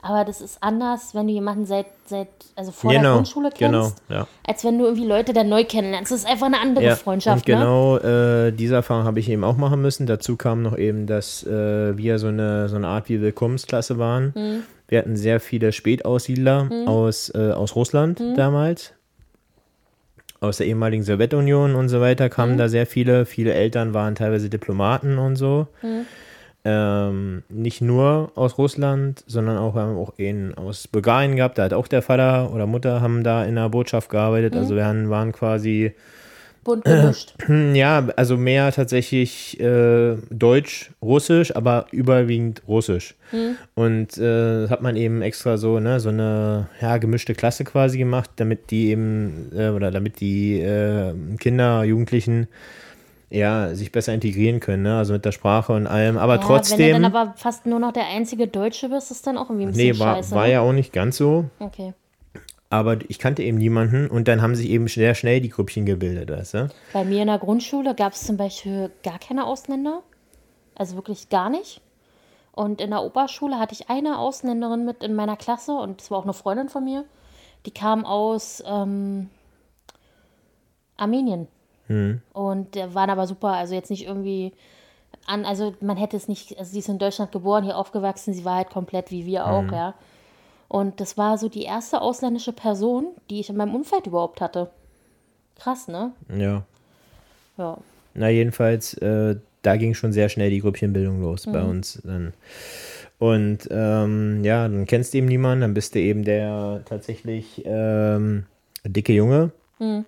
[0.00, 3.60] Aber das ist anders, wenn du jemanden seit, seit also vor Genau, der Grundschule kennst,
[3.60, 4.28] genau, ja.
[4.46, 6.12] als wenn du irgendwie Leute dann neu kennenlernst.
[6.12, 7.60] Das ist einfach eine andere Ja, Freundschaft, und ne?
[7.60, 10.06] genau äh, diese Erfahrung habe ich eben auch machen müssen.
[10.06, 14.32] Dazu kam noch eben, dass äh, wir so eine, so eine Art wie Willkommensklasse waren.
[14.36, 14.62] Mhm.
[14.86, 18.34] Wir hatten sehr viele Spätaussiedler aus, äh, aus Russland Mhm.
[18.36, 18.92] damals.
[20.40, 22.58] Aus der ehemaligen Sowjetunion und so weiter kamen Mhm.
[22.58, 23.26] da sehr viele.
[23.26, 25.66] Viele Eltern waren teilweise Diplomaten und so.
[26.68, 27.42] Mhm.
[27.48, 31.58] Ähm, nicht nur aus Russland, sondern auch, wir haben auch einen aus Bulgarien gehabt.
[31.58, 34.54] Da hat auch der Vater oder Mutter haben da in der Botschaft gearbeitet.
[34.54, 34.60] Mhm.
[34.60, 35.92] Also wir haben- waren quasi
[36.64, 37.34] Bunt gemischt.
[37.46, 43.14] hm, Ja, also mehr tatsächlich äh, Deutsch, Russisch, aber überwiegend Russisch.
[43.74, 47.96] Und äh, das hat man eben extra so, ne, so eine ja, gemischte Klasse quasi
[47.98, 52.48] gemacht, damit die eben, äh, oder damit die äh, Kinder, Jugendlichen
[53.30, 54.96] ja, sich besser integrieren können, ne?
[54.96, 56.16] also mit der Sprache und allem.
[56.16, 59.26] Aber ja, trotzdem, Wenn du dann aber fast nur noch der einzige Deutsche bist, ist
[59.26, 60.34] dann auch irgendwie ein bisschen nee, war, scheiße.
[60.34, 60.52] war ne?
[60.52, 61.44] ja auch nicht ganz so.
[61.58, 61.92] Okay.
[62.70, 66.30] Aber ich kannte eben niemanden und dann haben sich eben sehr schnell die Grüppchen gebildet,
[66.30, 66.68] weißt du?
[66.92, 70.02] Bei mir in der Grundschule gab es zum Beispiel gar keine Ausländer.
[70.74, 71.80] Also wirklich gar nicht.
[72.52, 76.18] Und in der Oberschule hatte ich eine Ausländerin mit in meiner Klasse und das war
[76.18, 77.04] auch eine Freundin von mir.
[77.66, 79.30] Die kam aus ähm,
[80.96, 81.48] Armenien.
[82.32, 84.52] Und äh, waren aber super, also jetzt nicht irgendwie
[85.26, 88.44] an, also man hätte es nicht, also sie ist in Deutschland geboren, hier aufgewachsen, sie
[88.44, 89.94] war halt komplett wie wir auch, ja.
[90.68, 94.70] Und das war so die erste ausländische Person, die ich in meinem Umfeld überhaupt hatte.
[95.58, 96.12] Krass, ne?
[96.36, 96.62] Ja.
[97.56, 97.78] Ja.
[98.14, 102.00] Na, jedenfalls, äh, da ging schon sehr schnell die Grüppchenbildung los bei uns.
[102.04, 102.32] Dann.
[103.18, 108.44] Und ähm, ja, dann kennst du eben niemanden, dann bist du eben der tatsächlich ähm,
[108.84, 109.52] dicke Junge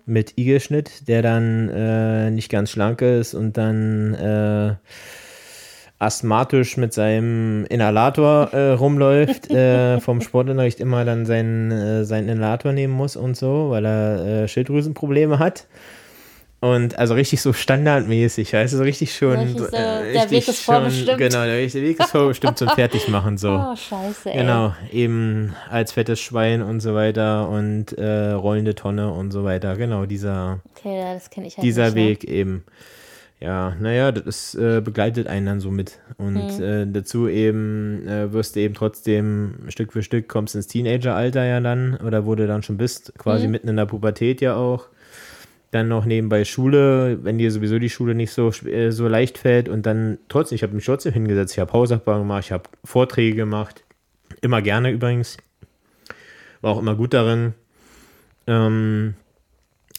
[0.05, 4.75] mit Igelschnitt, der dann äh, nicht ganz schlank ist und dann äh,
[6.01, 12.73] asthmatisch mit seinem Inhalator äh, rumläuft, äh, vom Sportunterricht immer dann seinen, äh, seinen Inhalator
[12.73, 15.67] nehmen muss und so, weil er äh, Schilddrüsenprobleme hat.
[16.63, 19.31] Und also richtig so standardmäßig, weißt du, so richtig schon.
[19.39, 21.17] Richtig so, äh, der richtig Weg ist vorbestimmt.
[21.17, 23.49] Genau, der Weg der ist vorbestimmt zum Fertigmachen, so.
[23.71, 24.37] Oh, scheiße, ey.
[24.37, 29.75] Genau, eben als fettes Schwein und so weiter und äh, rollende Tonne und so weiter.
[29.75, 32.01] Genau, dieser, Okay, das kenne ich halt dieser nicht, ne?
[32.09, 32.63] Weg eben.
[33.39, 35.97] Ja, naja, das äh, begleitet einen dann so mit.
[36.19, 41.43] Und äh, dazu eben äh, wirst du eben trotzdem Stück für Stück kommst ins Teenageralter
[41.43, 43.51] ja dann, oder wo du dann schon bist, quasi Mhm.
[43.51, 44.89] mitten in der Pubertät ja auch.
[45.71, 49.69] Dann noch nebenbei Schule, wenn dir sowieso die Schule nicht so, äh, so leicht fällt
[49.69, 53.35] und dann trotzdem, ich habe mich trotzdem hingesetzt, ich habe Hausaufgaben gemacht, ich habe Vorträge
[53.35, 53.83] gemacht,
[54.41, 55.37] immer gerne übrigens,
[56.61, 57.53] war auch immer gut darin.
[58.47, 59.13] Ähm,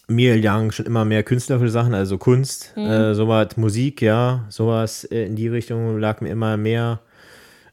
[0.09, 5.25] mir lagen schon immer mehr künstlerische Sachen, also Kunst, äh, sowas, Musik, ja, sowas äh,
[5.25, 7.01] in die Richtung lag mir immer mehr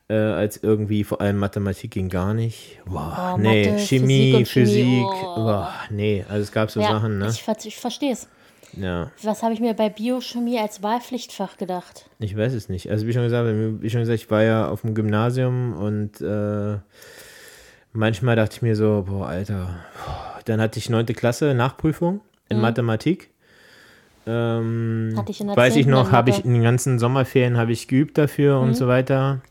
[0.10, 2.80] äh, als irgendwie, vor allem Mathematik ging gar nicht.
[2.86, 5.36] Boah, Oh, nee, Mathe, Chemie, Physik Physik, oh.
[5.36, 7.28] boah, nee, also es gab so Ja, Sachen, ne?
[7.30, 8.28] ich, ich verstehe es.
[8.76, 12.10] ja, Was habe ich mir bei Biochemie als Wahlpflichtfach gedacht?
[12.20, 12.90] ich weiß es nicht.
[12.90, 16.78] Also wie schon gesagt, wie schon gesagt, ich war ja auf dem Gymnasium und äh,
[17.94, 19.80] manchmal dachte ich mir so, boah, Alter,
[20.46, 23.30] dann hatte ich neunte Klasse Nachprüfung in Mathematik.
[24.28, 25.18] Ähm, Mhm.
[25.18, 25.92] Hatte ich in der weiß ich 10.
[25.92, 29.42] noch, habe ich in den ganzen Sommerferien habe ich geübt dafür und so weiter.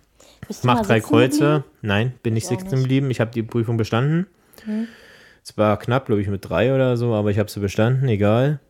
[0.63, 1.65] Mach drei Kreuze.
[1.83, 3.11] Nein, bin nicht Ich sitzen geblieben.
[3.11, 4.27] Ich habe die Prüfung bestanden.
[5.45, 8.61] Es war knapp, glaube ich, mit drei oder so, aber ich habe sie bestanden, egal.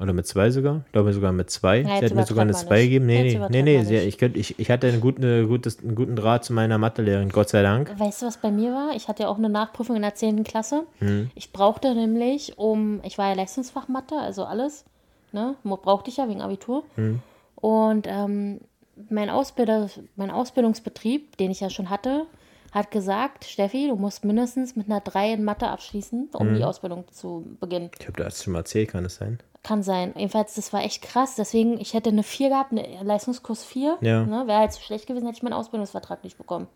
[0.00, 0.82] Oder mit zwei sogar.
[0.86, 1.80] Ich glaube sogar mit zwei.
[1.80, 2.84] Ja, sie hat mir sogar eine zwei nicht.
[2.84, 3.06] gegeben.
[3.06, 4.00] Nee, Jetzt nee, nee, nee.
[4.00, 7.28] ich, könnt, ich, ich hatte einen guten, äh, gutes, einen guten Draht zu meiner Mathelehrerin,
[7.28, 7.92] Gott sei Dank.
[7.98, 8.96] Weißt du, was bei mir war?
[8.96, 10.42] Ich hatte ja auch eine Nachprüfung in der 10.
[10.44, 10.84] Klasse.
[11.00, 11.30] Hm.
[11.34, 14.86] Ich brauchte nämlich, um, ich war ja Leistungsfach Mathe, also alles,
[15.32, 16.84] ne, brauchte ich ja wegen Abitur.
[16.94, 17.20] Hm.
[17.56, 18.60] Und ähm,
[19.08, 22.26] mein, Ausbilder, mein Ausbildungsbetrieb, den ich ja schon hatte,
[22.72, 26.54] hat gesagt, Steffi, du musst mindestens mit einer 3 in Mathe abschließen, um Hm.
[26.56, 27.90] die Ausbildung zu beginnen.
[27.98, 29.38] Ich habe das schon mal erzählt, kann es sein?
[29.62, 30.12] Kann sein.
[30.16, 31.34] Jedenfalls, das war echt krass.
[31.34, 33.98] Deswegen, ich hätte eine 4 gehabt, eine Leistungskurs 4.
[34.00, 34.24] Ja.
[34.24, 36.66] Ne, Wäre halt zu schlecht gewesen, hätte ich meinen Ausbildungsvertrag nicht bekommen.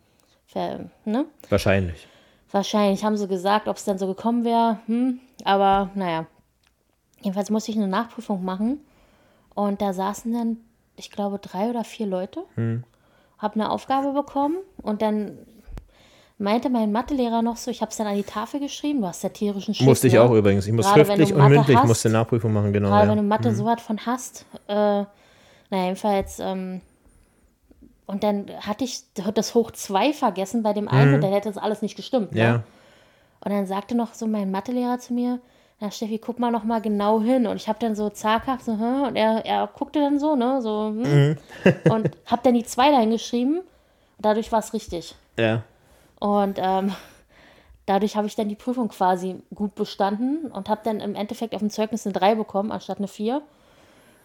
[0.47, 1.25] Ver, ne?
[1.49, 2.07] Wahrscheinlich.
[2.51, 4.79] Wahrscheinlich haben sie gesagt, ob es dann so gekommen wäre.
[4.87, 6.27] Hm, aber naja.
[7.23, 8.81] Jedenfalls musste ich eine Nachprüfung machen.
[9.55, 10.57] Und da saßen dann,
[10.97, 12.45] ich glaube, drei oder vier Leute.
[13.39, 14.57] Hab eine Aufgabe bekommen.
[14.83, 15.39] Und dann
[16.39, 19.01] meinte mein Mathelehrer noch so, ich habe es dann an die Tafel geschrieben.
[19.01, 19.87] Du hast tierischen Schiss.
[19.87, 20.23] Musste ich ne?
[20.23, 20.67] auch übrigens.
[20.67, 22.89] Ich muss Gerade schriftlich und mündlich hast, musste Nachprüfung machen, genau.
[22.89, 23.11] Gerade Ja.
[23.11, 24.47] wenn du Mathe so was von hast.
[24.69, 26.39] Äh, naja, jedenfalls.
[26.41, 26.81] Ähm,
[28.07, 31.57] und dann hatte ich das Hoch 2 vergessen bei dem einen und dann hätte das
[31.57, 32.33] alles nicht gestimmt.
[32.33, 32.41] Ne?
[32.41, 32.47] Mhm.
[32.47, 32.63] ja.
[33.45, 35.39] Und dann sagte noch so mein Mathelehrer zu mir,
[35.85, 37.47] na Steffi, guck mal noch mal genau hin.
[37.47, 40.61] Und ich habe dann so zaghaft so, hm, und er, er guckte dann so, ne,
[40.63, 41.37] so, hm, Mhm.
[41.93, 43.59] und habe dann die zwei dahin geschrieben.
[43.59, 43.67] Und
[44.27, 45.15] dadurch war es richtig.
[45.39, 45.63] ja.
[46.21, 46.93] Und ähm,
[47.85, 51.61] dadurch habe ich dann die Prüfung quasi gut bestanden und habe dann im Endeffekt auf
[51.61, 53.43] dem Zeugnis eine 3 bekommen, anstatt eine 4.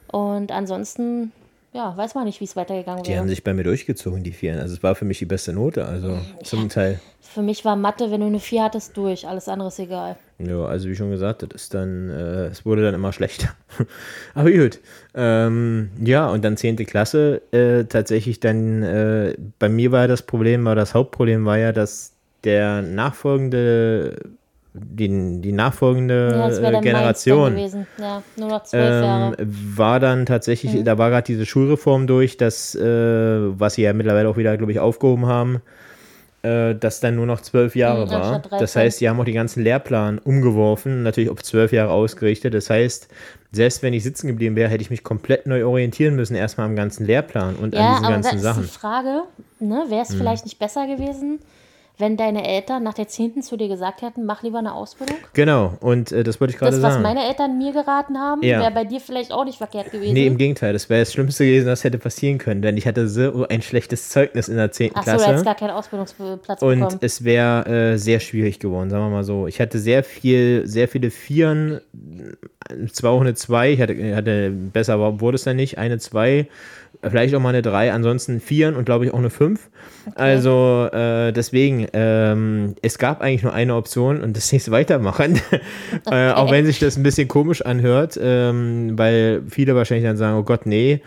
[0.09, 1.33] Und ansonsten,
[1.73, 3.19] ja, weiß man nicht, wie es weitergegangen Die wäre.
[3.19, 4.59] haben sich bei mir durchgezogen, die Vieren.
[4.59, 6.99] Also es war für mich die beste Note, also zum Teil.
[7.21, 9.27] Für mich war Mathe, wenn du eine 4 hattest, durch.
[9.27, 10.15] Alles andere ist egal.
[10.39, 13.49] Ja, also wie schon gesagt, das ist dann, äh, es wurde dann immer schlechter.
[14.33, 14.79] Aber gut.
[15.13, 16.77] Ähm, ja, und dann 10.
[16.77, 21.71] Klasse, äh, tatsächlich dann, äh, bei mir war das Problem, war das Hauptproblem war ja,
[21.71, 22.13] dass
[22.45, 24.15] der nachfolgende,
[24.83, 27.57] die, die nachfolgende Ja, das äh, Generation.
[27.97, 28.23] Ja,
[28.73, 30.85] ähm, war dann tatsächlich, Mhm.
[30.85, 34.71] da war gerade diese Schulreform durch, dass, äh, was sie ja mittlerweile auch wieder, glaube
[34.71, 35.61] ich, aufgehoben haben,
[36.41, 38.39] äh, dass dann nur noch zwölf Jahre Mhm, war.
[38.39, 38.81] Das 13.
[38.83, 42.53] heißt, die haben auch den ganzen Lehrplan umgeworfen, natürlich auf zwölf Jahre ausgerichtet.
[42.53, 43.09] Das heißt,
[43.51, 46.75] selbst wenn ich sitzen geblieben wäre, hätte ich mich komplett neu orientieren müssen, erstmal am
[46.75, 48.63] ganzen Lehrplan und an Ja, diesen aber das ganzen ist Sachen.
[48.63, 49.23] die Frage,
[49.59, 51.39] ne, wäre es vielleicht nicht besser gewesen,
[51.99, 53.41] wenn deine Eltern nach der 10.
[53.43, 55.17] zu dir gesagt hätten, mach lieber eine Ausbildung?
[55.33, 57.03] Genau, und äh, das wollte ich gerade Das, was sagen.
[57.03, 58.61] meine Eltern mir geraten haben, Ja.
[58.61, 60.13] wäre bei dir vielleicht auch nicht verkehrt gewesen.
[60.13, 63.07] Nee, im Gegenteil, das wäre das Schlimmste gewesen, was hätte passieren können, denn ich hatte
[63.07, 64.95] so ein schlechtes Zeugnis in der 10.
[64.95, 65.23] Achso, Klasse.
[65.25, 66.97] du hättest gar keinen Ausbildungsplatz Und bekommen.
[67.01, 69.45] es wäre äh, sehr schwierig geworden, sagen wir mal so.
[69.47, 71.81] Ich hatte sehr viel, sehr viele Vieren,
[72.93, 76.47] zwar auch eine 2, ich hatte, hatte besser wurde es dann nicht, eine 2,
[77.01, 79.69] vielleicht auch mal eine 3, ansonsten Vieren und glaube ich auch eine 5.
[80.15, 85.39] Also äh, deswegen, ähm, es gab eigentlich nur eine Option und das ist weitermachen.
[86.11, 90.37] äh, auch wenn sich das ein bisschen komisch anhört, ähm, weil viele wahrscheinlich dann sagen,
[90.37, 91.01] oh Gott, nee.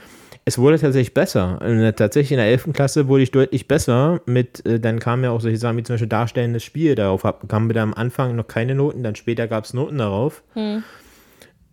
[0.45, 1.61] Es wurde tatsächlich besser.
[1.95, 2.71] Tatsächlich in der 11.
[2.73, 4.23] Klasse wurde ich deutlich besser.
[4.27, 6.97] Mit, äh, dann kamen ja auch solche Sachen wie zum Beispiel darstellendes Spiel.
[6.97, 10.43] Darauf hab- kamen wir am Anfang noch keine Noten, dann später gab es Noten darauf.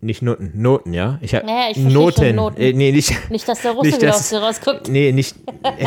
[0.02, 1.18] Nicht Noten, Noten, ja.
[1.20, 1.42] Ich hab.
[1.46, 2.34] Ja, ich verstehe Noten.
[2.34, 2.60] Noten.
[2.60, 3.30] Äh, nee, nicht.
[3.30, 4.88] Nicht, dass der Russe Nicht, wieder dass- aus dir rausguckt.
[4.88, 5.36] Nee, nicht.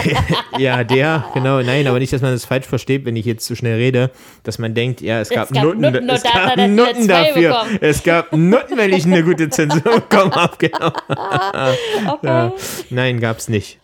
[0.60, 3.56] ja, der, genau, nein, aber nicht, dass man das falsch versteht, wenn ich jetzt zu
[3.56, 4.12] schnell rede,
[4.44, 7.50] dass man denkt, ja, es gab, gab Noten, Noten, es da gab dann Noten dafür.
[7.54, 7.78] bekommen.
[7.82, 10.92] Es gab Noten, wenn ich eine gute Zensur bekommen habe, genau.
[11.08, 12.28] Okay.
[12.28, 12.54] Ja.
[12.92, 13.80] Nein, gab's nicht.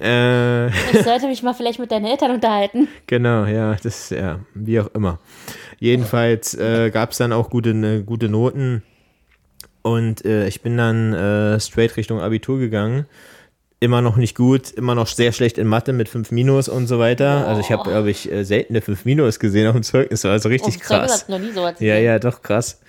[0.00, 2.88] Äh, Ich sollte mich mal vielleicht mit deinen Eltern unterhalten.
[3.06, 5.18] genau, ja, das, ja, wie auch immer.
[5.78, 8.82] Jedenfalls äh, gab es dann auch gute, ne, gute Noten
[9.82, 13.06] und äh, ich bin dann äh, straight Richtung Abitur gegangen.
[13.80, 17.00] Immer noch nicht gut, immer noch sehr schlecht in Mathe mit 5 Minus und so
[17.00, 17.48] weiter.
[17.48, 20.48] Also ich habe, glaube ich, äh, selten eine 5 Minus gesehen auf dem Zeugnis, also
[20.50, 21.28] richtig Auf dem Zeugnis krass.
[21.28, 22.80] noch nie sowas Ja, ja, doch krass.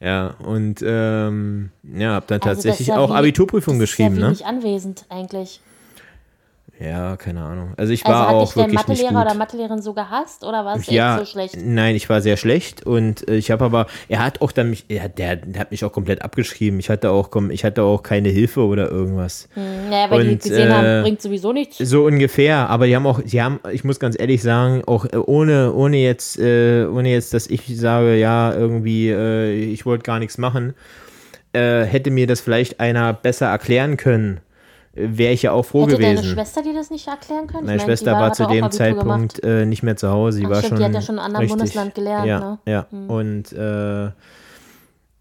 [0.00, 4.30] Ja, und ähm, ja, habe dann Also tatsächlich ja auch wie- Abiturprüfung geschrieben, ja ne?
[4.30, 5.60] nicht anwesend eigentlich.
[6.82, 7.74] Ja, keine Ahnung.
[7.76, 9.22] Also ich Also war hat auch wirklich nicht Mathelehrer gut.
[9.26, 11.56] oder Mathelehrerin so gehasst oder war es ja, so schlecht?
[11.62, 14.86] nein, ich war sehr schlecht und äh, ich habe aber, er hat auch dann mich,
[14.88, 16.80] er, der, der hat mich auch komplett abgeschrieben.
[16.80, 19.48] Ich hatte auch, ich hatte auch keine Hilfe oder irgendwas.
[19.52, 21.76] Hm, Naja, weil die Und, gesehen äh, haben, bringt sowieso nichts.
[21.76, 25.16] So ungefähr, aber die haben auch, die haben, ich muss ganz ehrlich sagen, auch äh,
[25.18, 30.18] ohne, ohne jetzt, äh, ohne jetzt, dass ich sage, ja, irgendwie, äh, ich wollte gar
[30.18, 30.72] nichts machen,
[31.52, 34.40] äh, hätte mir das vielleicht einer besser erklären können,
[35.02, 36.34] wäre ich ja auch froh Hätte deine gewesen.
[36.34, 37.64] Schwester dir das nicht erklären können?
[37.64, 40.40] Ich Meine meine, Schwester die war hat zu dem Zeitpunkt äh, nicht mehr zu Hause.
[40.40, 42.26] Die Ach, war stimmt, schon die hat ja schon in einem anderen richtig, Bundesland gelernt,
[42.26, 42.58] Ja, ne?
[42.66, 42.86] ja.
[43.08, 44.10] Und äh,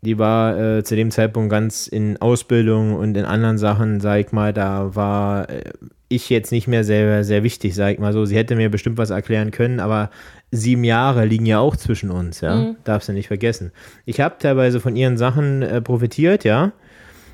[0.01, 4.31] die war äh, zu dem Zeitpunkt ganz in Ausbildung und in anderen Sachen, sag ich
[4.31, 5.63] mal, da war äh,
[6.07, 8.25] ich jetzt nicht mehr sehr, sehr wichtig, sag ich mal so.
[8.25, 10.09] Sie hätte mir bestimmt was erklären können, aber
[10.51, 12.55] sieben Jahre liegen ja auch zwischen uns, ja.
[12.55, 12.75] Mhm.
[12.83, 13.71] Darfst du nicht vergessen.
[14.05, 16.71] Ich habe teilweise von ihren Sachen äh, profitiert, ja.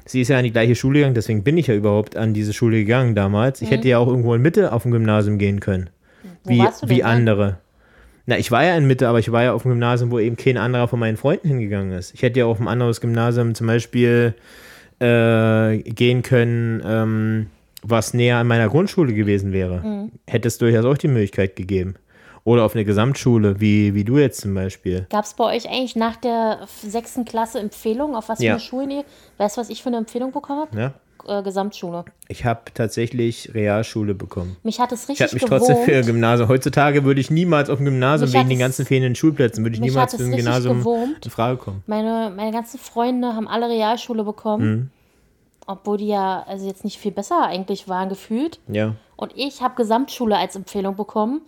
[0.06, 2.54] Sie ist ja an die gleiche Schule gegangen, deswegen bin ich ja überhaupt an diese
[2.54, 3.62] Schule gegangen damals.
[3.62, 5.90] Ich hätte ja auch irgendwo in Mitte auf dem Gymnasium gehen können.
[6.24, 6.30] Mhm.
[6.44, 7.58] Wo Wie, denn wie andere.
[8.28, 10.36] Na, ich war ja in Mitte, aber ich war ja auf dem Gymnasium, wo eben
[10.36, 12.14] kein anderer von meinen Freunden hingegangen ist.
[12.14, 14.34] Ich hätte ja auf ein anderes Gymnasium zum Beispiel
[15.00, 17.48] äh, gehen können, ähm,
[17.84, 19.82] was näher an meiner Grundschule gewesen wäre.
[19.86, 20.12] Mhm.
[20.28, 21.96] Hätte es durchaus auch die Möglichkeit gegeben.
[22.46, 25.08] Oder auf eine Gesamtschule, wie, wie du jetzt zum Beispiel.
[25.10, 28.52] Gab es bei euch eigentlich nach der sechsten Klasse Empfehlungen, auf was für Ja.
[28.54, 29.04] eine Schulen ihr?
[29.40, 30.80] Weißt du, was ich für eine Empfehlung bekommen habe?
[30.80, 31.40] Ja?
[31.40, 32.06] Äh, Gesamtschule.
[32.28, 34.58] Ich habe tatsächlich Realschule bekommen.
[34.62, 35.64] Mich hat es Ich richtig habe mich gewohnt.
[35.66, 36.48] trotzdem für Gymnasium.
[36.48, 39.82] Heutzutage würde ich niemals auf dem Gymnasium Mich wegen den ganzen fehlenden Schulplätzen, würde ich
[39.82, 41.26] niemals für ein Gymnasium gewurmt.
[41.26, 41.84] in Frage kommen.
[41.88, 44.70] Meine, meine ganzen Freunde haben alle Realschule bekommen.
[44.70, 44.90] Mhm.
[45.66, 48.60] Obwohl die ja also jetzt nicht viel besser eigentlich waren gefühlt.
[48.68, 48.94] Ja.
[49.16, 51.42] Und ich habe Gesamtschule als Empfehlung bekommen.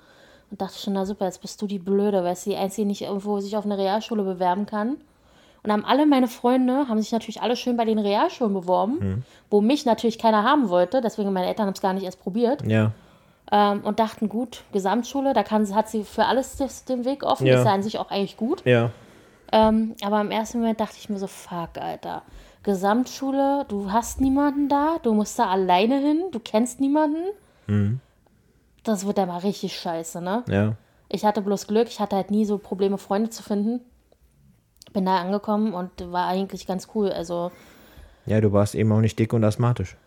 [0.49, 2.87] Und dachte schon, na super, jetzt bist du die Blöde, weil sie die Einzige die
[2.89, 4.97] nicht irgendwo sich auf eine Realschule bewerben kann.
[5.63, 9.23] Und haben alle meine Freunde, haben sich natürlich alle schön bei den Realschulen beworben, Mhm.
[9.49, 11.01] wo mich natürlich keiner haben wollte.
[11.01, 12.65] Deswegen meine Eltern haben es gar nicht erst probiert.
[12.65, 12.91] Ja.
[13.51, 16.55] Ähm, und dachten, gut, Gesamtschule, da kann, hat sie für alles
[16.87, 17.45] den Weg offen.
[17.47, 17.59] Ja.
[17.59, 18.61] Ist ja an sich auch eigentlich gut.
[18.65, 18.91] Ja.
[19.51, 22.21] Ähm, aber im ersten Moment dachte ich mir so, fuck, Alter.
[22.63, 27.23] Gesamtschule, du hast niemanden da, du musst da alleine hin, du kennst niemanden.
[27.67, 27.99] Mhm.
[28.87, 30.43] Das wird ja mal richtig scheiße, ne?
[30.47, 30.75] Ja.
[31.09, 33.81] Ich hatte bloß Glück, ich hatte halt nie so Probleme, Freunde zu finden.
[34.93, 37.11] Bin da angekommen und war eigentlich ganz cool.
[37.11, 37.51] Also,
[38.25, 39.97] Ja, du warst eben auch nicht dick und asthmatisch.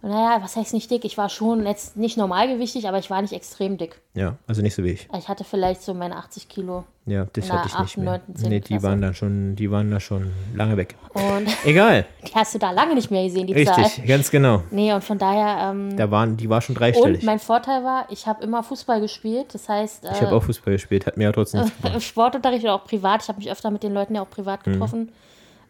[0.00, 1.04] Naja, was heißt nicht dick?
[1.04, 4.00] Ich war schon jetzt nicht normalgewichtig, aber ich war nicht extrem dick.
[4.14, 5.08] Ja, also nicht so wie ich.
[5.18, 6.84] Ich hatte vielleicht so meine 80 Kilo.
[7.06, 8.20] Ja, das hatte ich nicht 8., mehr.
[8.28, 8.48] 9., 10.
[8.48, 8.82] Nee, die Klasse.
[8.84, 10.94] waren dann schon, die waren da schon lange weg.
[11.14, 12.06] Und Egal.
[12.26, 13.82] die hast du da lange nicht mehr gesehen, die Zahl.
[13.82, 14.62] Richtig, ganz genau.
[14.70, 17.24] Nee, und von daher, ähm, Da waren, die war schon und dreistellig.
[17.24, 19.52] mein Vorteil war, ich habe immer Fußball gespielt.
[19.54, 22.74] Das heißt, ich habe äh, auch Fußball gespielt, hat mir aber trotzdem im Sportunterricht oder
[22.74, 24.72] auch privat, ich habe mich öfter mit den Leuten ja auch privat Mhm.
[24.72, 25.12] getroffen,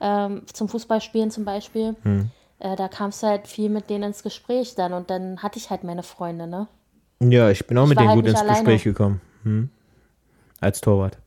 [0.00, 1.96] ähm, zum Fußballspielen zum Beispiel.
[2.04, 2.30] Mhm.
[2.60, 5.70] Äh, da kamst du halt viel mit denen ins Gespräch dann und dann hatte ich
[5.70, 6.66] halt meine Freunde, ne?
[7.20, 8.58] Ja, ich bin auch mit war denen halt gut ins alleine.
[8.58, 9.20] Gespräch gekommen.
[9.44, 9.70] Hm.
[10.60, 11.18] Als Torwart,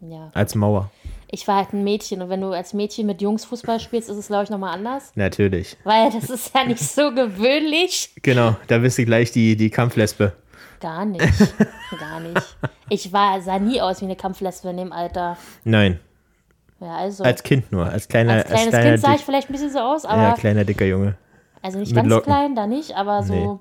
[0.00, 0.30] Ja.
[0.34, 0.90] als Mauer.
[1.28, 4.16] Ich war halt ein Mädchen und wenn du als Mädchen mit Jungs Fußball spielst, ist
[4.16, 5.12] es, glaube ich, nochmal anders.
[5.16, 5.76] Natürlich.
[5.84, 8.12] Weil das ist ja nicht so gewöhnlich.
[8.22, 10.32] Genau, da bist du gleich die, die Kampflesbe.
[10.80, 11.24] Gar nicht.
[11.98, 12.56] Gar nicht.
[12.88, 15.36] Ich war, sah nie aus wie eine Kampflesbe in dem Alter.
[15.64, 15.98] Nein,
[16.80, 17.24] Ja, also.
[17.24, 17.86] als Kind nur.
[17.86, 20.34] Als kleiner, als kleines kleiner, Kind sah ich vielleicht ein bisschen so aus, aber ja,
[20.34, 21.16] kleiner, dicker Junge.
[21.62, 22.24] Also nicht ganz Locken.
[22.32, 23.58] klein, da nicht, aber so, Nee.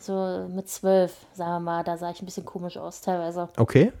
[0.00, 3.48] so mit zwölf, sagen wir mal, da sah ich ein bisschen komisch aus teilweise.
[3.56, 3.92] Okay,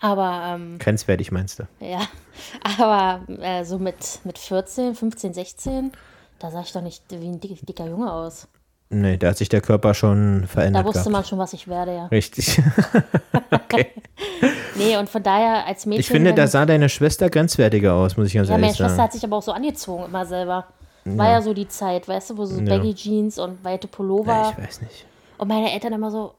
[0.00, 1.64] Aber ähm, grenzwertig meinst du.
[1.80, 2.00] ja,
[2.78, 5.92] aber äh, so mit, mit 14, 15, 16,
[6.38, 8.48] da sah ich doch nicht wie ein dick, dicker Junge aus.
[8.90, 11.12] Nee, da hat sich der Körper schon Da verändert wusste gehabt.
[11.12, 12.06] man schon, was ich werde, ja.
[12.06, 12.60] Richtig.
[14.76, 16.00] Nee, und von daher als Mädchen.
[16.00, 18.90] Ich finde, da sah deine Schwester grenzwertiger aus, muss ich ganz ja, meine ehrlich Schwester
[18.94, 19.02] sagen.
[19.02, 20.66] hat sich aber auch so angezogen immer selber.
[21.04, 22.76] War ja so die Zeit, weißt du, wo so Ja.
[22.76, 24.32] Baggy Jeans und weite Pullover.
[24.32, 25.06] Ja, ich weiß nicht.
[25.38, 26.34] Und meine Eltern immer so,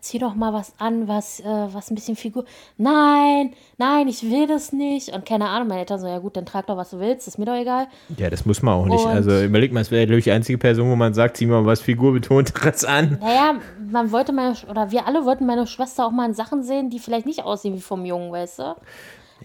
[0.00, 2.44] zieh doch mal was an, was, äh, was ein bisschen Figur.
[2.76, 5.10] Nein, nein, ich will das nicht.
[5.14, 7.38] Und keine Ahnung, meine Eltern so, ja gut, dann trag doch, was du willst, ist
[7.38, 7.86] mir doch egal.
[8.16, 9.04] Ja, das muss man auch nicht.
[9.04, 11.46] Und- also überleg mal, es wäre, glaube ich, die einzige Person, wo man sagt, zieh
[11.46, 13.18] mal was Figurbetonteres an.
[13.20, 13.54] Naja,
[13.90, 16.98] man wollte meine, oder wir alle wollten meine Schwester auch mal in Sachen sehen, die
[16.98, 18.74] vielleicht nicht aussehen wie vom Jungen, weißt du.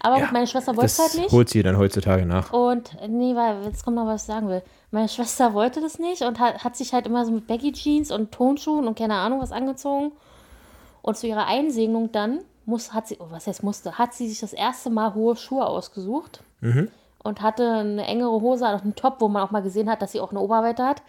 [0.00, 1.32] Aber gut, meine Schwester wollte es halt nicht.
[1.32, 2.52] holt sie dann heutzutage nach.
[2.52, 4.62] Und nee, weil jetzt kommt noch was ich sagen will.
[4.90, 8.10] Meine Schwester wollte das nicht und hat, hat sich halt immer so mit Baggy Jeans
[8.10, 10.12] und Tonschuhen und keine Ahnung was angezogen.
[11.02, 14.40] Und zu ihrer Einsegnung dann muss, hat sie, oh, was heißt musste, hat sie sich
[14.40, 16.42] das erste Mal hohe Schuhe ausgesucht
[17.22, 20.12] und hatte eine engere Hose und einen Top, wo man auch mal gesehen hat, dass
[20.12, 21.02] sie auch eine Oberweite hat.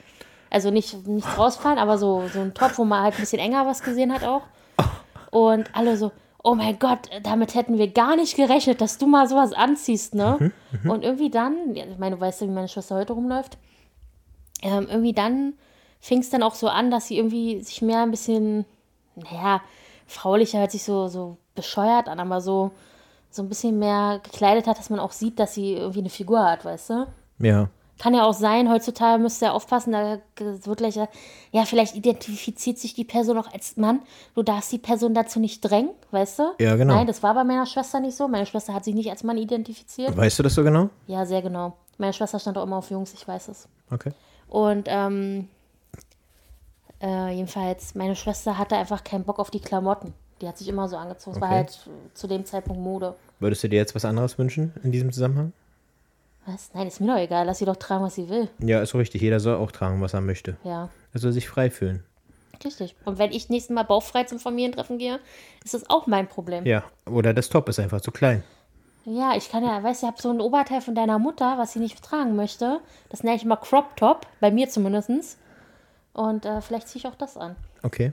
[0.50, 3.66] Also nicht nichts rausfallen, aber so, so ein Top, wo man halt ein bisschen enger
[3.66, 4.44] was gesehen hat auch.
[5.32, 6.12] Und alle so,
[6.48, 10.54] oh mein Gott, damit hätten wir gar nicht gerechnet, dass du mal sowas anziehst, ne?
[10.90, 13.58] Und irgendwie dann, ja, ich meine, du weißt ja, wie meine Schwester heute rumläuft,
[14.62, 15.56] ähm, irgendwie dann
[16.00, 18.64] fing es dann auch so an, dass sie irgendwie sich mehr ein bisschen,
[19.16, 19.62] naja,
[20.06, 22.72] fraulicher hört sich so, so bescheuert an, aber so,
[23.30, 26.50] so ein bisschen mehr gekleidet hat, dass man auch sieht, dass sie irgendwie eine Figur
[26.50, 27.08] hat, weißt du?
[27.40, 27.68] Ja.
[28.00, 32.94] Kann ja auch sein, heutzutage müsst ihr aufpassen, da wird gleich, ja, vielleicht identifiziert sich
[32.94, 34.02] die Person auch als Mann.
[34.36, 36.44] Du darfst die Person dazu nicht drängen, weißt du?
[36.60, 36.94] Ja, genau.
[36.94, 38.28] Nein, das war bei meiner Schwester nicht so.
[38.28, 40.16] Meine Schwester hat sich nicht als Mann identifiziert.
[40.16, 40.90] Weißt du das so genau?
[41.08, 41.74] Ja, sehr genau.
[41.98, 43.68] Meine Schwester stand auch immer auf Jungs, ich weiß es.
[43.90, 44.12] Okay.
[44.48, 45.48] Und ähm,
[47.02, 50.14] äh, jedenfalls, meine Schwester hatte einfach keinen Bock auf die Klamotten.
[50.42, 51.36] Die hat sich immer so angezogen.
[51.38, 51.58] Es war Okay.
[51.58, 53.16] halt äh, zu dem Zeitpunkt Mode.
[53.40, 55.52] Würdest du dir jetzt was anderes wünschen in diesem Zusammenhang?
[56.48, 56.72] Was?
[56.74, 57.46] Nein, ist mir doch egal.
[57.46, 58.48] Lass sie doch tragen, was sie will.
[58.60, 59.22] Ja, ist so richtig.
[59.22, 60.56] Jeder soll auch tragen, was er möchte.
[60.64, 62.04] Ja, Er soll sich frei fühlen.
[62.64, 62.96] richtig.
[63.06, 65.20] Und wenn ich nächstes Mal bauchfrei zum Familientreffen gehe,
[65.64, 66.66] ist das auch mein Problem.
[66.66, 66.84] Ja.
[67.06, 68.44] Oder das Top ist einfach zu klein.
[69.06, 71.74] Ja, ich kann ja, weißt du, ich habe so ein Oberteil von deiner Mutter, was
[71.74, 72.80] sie nicht tragen möchte.
[73.10, 75.38] Das nenne ich mal Crop Top, bei mir zumindest.
[76.14, 77.56] Und äh, vielleicht ziehe ich auch das an.
[77.84, 78.12] Okay.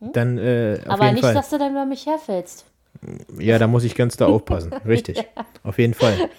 [0.00, 0.90] Dann äh, auf Hm?
[0.90, 1.34] Aber jeden nicht, Fall.
[1.34, 2.64] dass du dann über mich herfällst.
[3.38, 4.72] Ja, da muss ich ganz da aufpassen.
[4.86, 5.24] Richtig.
[5.62, 6.30] Auf jeden Fall.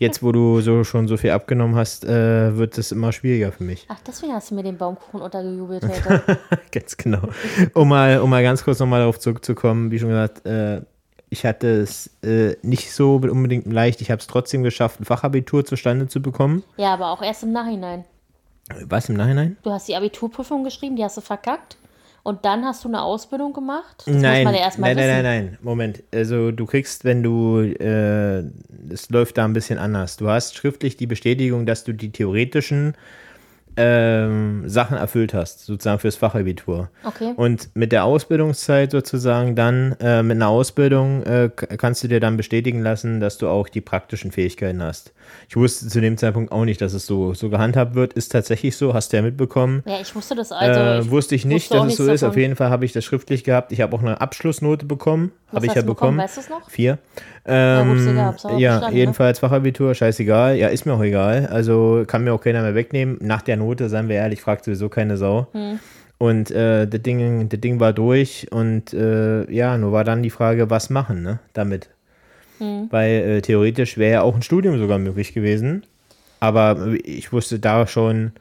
[0.00, 3.64] Jetzt, wo du so schon so viel abgenommen hast, äh, wird es immer schwieriger für
[3.64, 3.84] mich.
[3.88, 6.38] Ach, deswegen hast du mir den Baumkuchen untergejubelt heute.
[6.72, 7.20] ganz genau.
[7.74, 10.80] Um mal, um mal ganz kurz nochmal darauf zurückzukommen, wie schon gesagt, äh,
[11.28, 14.00] ich hatte es äh, nicht so unbedingt leicht.
[14.00, 16.62] Ich habe es trotzdem geschafft, ein Fachabitur zustande zu bekommen.
[16.78, 18.06] ja, aber auch erst im Nachhinein.
[18.86, 19.58] Was im Nachhinein?
[19.62, 21.76] Du hast die Abiturprüfung geschrieben, die hast du verkackt.
[22.22, 24.02] Und dann hast du eine Ausbildung gemacht.
[24.06, 26.02] Das nein, ja nein, nein, nein, nein, Moment.
[26.12, 28.44] Also du kriegst, wenn du, äh,
[28.92, 30.16] es läuft da ein bisschen anders.
[30.16, 32.94] Du hast schriftlich die Bestätigung, dass du die theoretischen
[33.76, 36.90] ähm, Sachen erfüllt hast, sozusagen fürs Fachabitur.
[37.04, 37.32] Okay.
[37.36, 42.36] Und mit der Ausbildungszeit sozusagen dann, äh, mit einer Ausbildung äh, kannst du dir dann
[42.36, 45.12] bestätigen lassen, dass du auch die praktischen Fähigkeiten hast.
[45.48, 48.12] Ich wusste zu dem Zeitpunkt auch nicht, dass es so, so gehandhabt wird.
[48.12, 49.82] Ist tatsächlich so, hast du ja mitbekommen.
[49.86, 51.08] Ja, ich wusste das also.
[51.08, 52.22] äh, wusste ich nicht, dass es so nichts ist.
[52.22, 52.40] Auf davon.
[52.40, 53.72] jeden Fall habe ich das schriftlich gehabt.
[53.72, 55.32] Ich habe auch eine Abschlussnote bekommen.
[55.52, 56.18] Habe ich ja du bekommen.
[56.18, 56.70] Weißt du es noch?
[56.70, 56.98] Vier.
[57.44, 58.88] Ähm, ja, bestanden, ne?
[58.92, 60.56] jedenfalls Fachabitur, scheißegal.
[60.56, 61.46] Ja, ist mir auch egal.
[61.46, 63.18] Also kann mir auch keiner mehr wegnehmen.
[63.20, 65.48] Nach der Note, seien wir ehrlich, fragt sowieso keine Sau.
[65.52, 65.80] Hm.
[66.18, 70.28] Und äh, das, Ding, das Ding war durch und äh, ja, nur war dann die
[70.28, 71.88] Frage, was machen ne, damit.
[72.60, 72.86] Hm.
[72.90, 75.82] Weil äh, theoretisch wäre ja auch ein Studium sogar möglich gewesen.
[76.38, 78.32] Aber ich wusste da schon,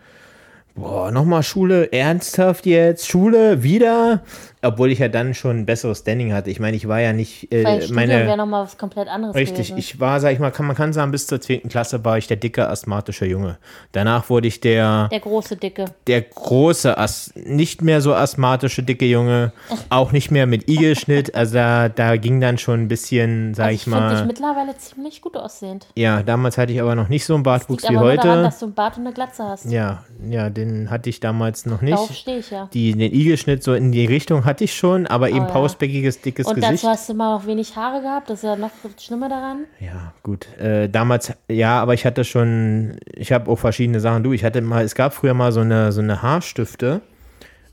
[0.75, 4.23] boah, nochmal Schule, ernsthaft jetzt, Schule, wieder?
[4.61, 6.49] Obwohl ich ja dann schon ein besseres Standing hatte.
[6.49, 8.25] Ich meine, ich war ja nicht äh, meine.
[8.25, 9.77] wäre nochmal was komplett anderes Richtig, gewesen.
[9.77, 11.69] ich war, sag ich mal, kann, man kann sagen, bis zur 10.
[11.69, 13.57] Klasse war ich der dicke asthmatische Junge.
[13.93, 15.85] Danach wurde ich der, Der große Dicke.
[16.07, 19.53] der große, As nicht mehr so asthmatische dicke Junge,
[19.89, 21.35] auch nicht mehr mit Igelschnitt.
[21.35, 24.25] Also da, da ging dann schon ein bisschen, sag Also ich ich mal.
[24.25, 25.87] mittlerweile ziemlich gut aussehend.
[25.95, 28.43] Ja, damals hatte ich aber noch nicht so einen Bartwuchs wie aber nur daran, heute.
[28.43, 29.71] dass du einen Bart und eine Glatze hast.
[29.71, 32.19] Ja, ja, den hatte ich damals noch Darauf nicht.
[32.19, 32.67] stehe ich ja.
[32.73, 35.53] Die, den Igelschnitt so in die Richtung hatte ich schon, aber eben Oh ja.
[35.53, 36.73] pausbäckiges, dickes Und Gesicht.
[36.83, 38.29] dazu hast du immer noch wenig Haare gehabt.
[38.29, 39.65] Das ist ja noch das Schlimme daran.
[39.79, 40.47] Ja, gut.
[40.57, 44.23] Äh, damals, ja, aber ich hatte schon, ich habe auch verschiedene Sachen.
[44.23, 47.01] Du, ich hatte mal, es gab früher mal so eine, so eine Haarstifte.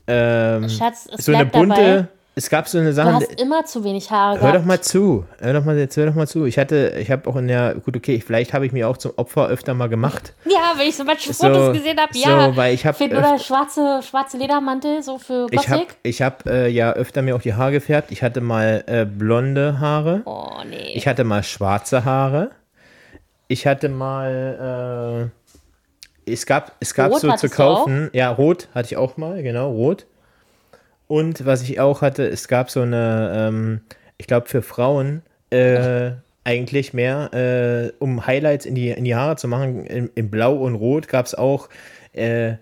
[0.07, 2.07] Ähm, Schatz, es so eine bunte, dabei.
[2.37, 3.13] Es gab so eine Du Sache.
[3.15, 4.55] hast immer zu wenig Haare Hör gehabt.
[4.59, 5.25] doch mal zu.
[5.39, 6.45] Hör doch mal, jetzt hör doch mal zu.
[6.45, 9.11] Ich hatte, ich habe auch in der, gut, okay, vielleicht habe ich mir auch zum
[9.17, 10.33] Opfer öfter mal gemacht.
[10.45, 12.49] Ja, wenn ich so manche So, Fotos gesehen habe, ja.
[12.51, 15.97] so, weil ich hab Find, oder schwarze, schwarze Ledermantel, so für Ich habe Gothic.
[16.03, 18.11] ich hab, äh, ja öfter mir auch die Haare gefärbt.
[18.11, 20.21] Ich hatte mal äh, blonde Haare.
[20.25, 20.93] Oh, nee.
[20.95, 22.51] Ich hatte mal schwarze Haare.
[23.47, 25.31] Ich hatte mal,
[26.25, 28.09] äh, es gab, es gab Rot so zu du kaufen.
[28.13, 30.05] Ja, rot hatte ich auch mal, genau, rot.
[31.07, 33.81] Und was ich auch hatte, es gab so eine, ähm,
[34.17, 36.11] ich glaube für Frauen äh,
[36.43, 39.85] eigentlich mehr, äh, um Highlights in die, in die Haare zu machen.
[39.85, 41.69] In, in Blau und Rot gab es auch,
[42.13, 42.53] äh,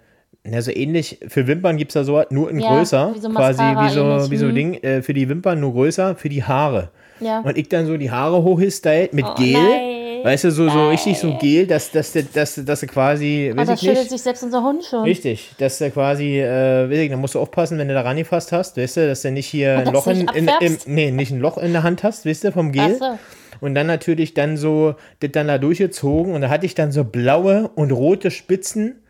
[0.43, 3.29] na, so ähnlich, für Wimpern gibt es da so nur in Ja, größer, wie so
[3.29, 4.55] quasi wie so, wie so hm.
[4.55, 6.89] Ding, äh, für die Wimpern nur größer, für die Haare.
[7.19, 7.39] Ja.
[7.39, 9.53] Und ich dann so die Haare hochgestylt mit Oh, Gel.
[9.53, 9.94] nein.
[10.25, 13.57] Weißt du, so, so richtig so Gel, dass, dass, dass, dass, dass du quasi, Und
[13.57, 15.03] weiß da ich schüttelt sich selbst unser Hund schon.
[15.03, 18.51] Richtig, dass du quasi, äh, weiß ich, da musst du aufpassen, wenn du da rangefasst
[18.51, 20.87] hast, weißt du, dass du nicht hier ein Loch in, in, abfärbst?
[20.87, 22.97] nee, nicht ein Loch in der Hand hast, weißt du, vom Gel.
[22.99, 23.19] Ach so.
[23.61, 27.03] Und dann natürlich dann so, das dann da durchgezogen und da hatte ich dann so
[27.03, 29.03] blaue und rote Spitzen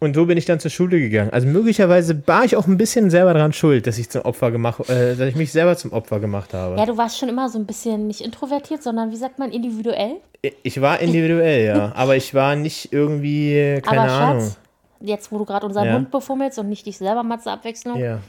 [0.00, 1.30] und so bin ich dann zur Schule gegangen.
[1.30, 4.88] Also möglicherweise war ich auch ein bisschen selber daran schuld, dass ich zum Opfer gemacht,
[4.90, 6.76] äh, dass ich mich selber zum Opfer gemacht habe.
[6.76, 10.16] Ja, du warst schon immer so ein bisschen nicht introvertiert, sondern wie sagt man, individuell.
[10.62, 14.40] Ich war individuell, ja, aber ich war nicht irgendwie, keine Aber Ahnung.
[14.42, 14.58] Schatz,
[15.00, 15.94] jetzt wo du gerade unseren Ja.
[15.94, 18.20] Hund befummelst und nicht dich selber mal zur Abwechslung, Ja,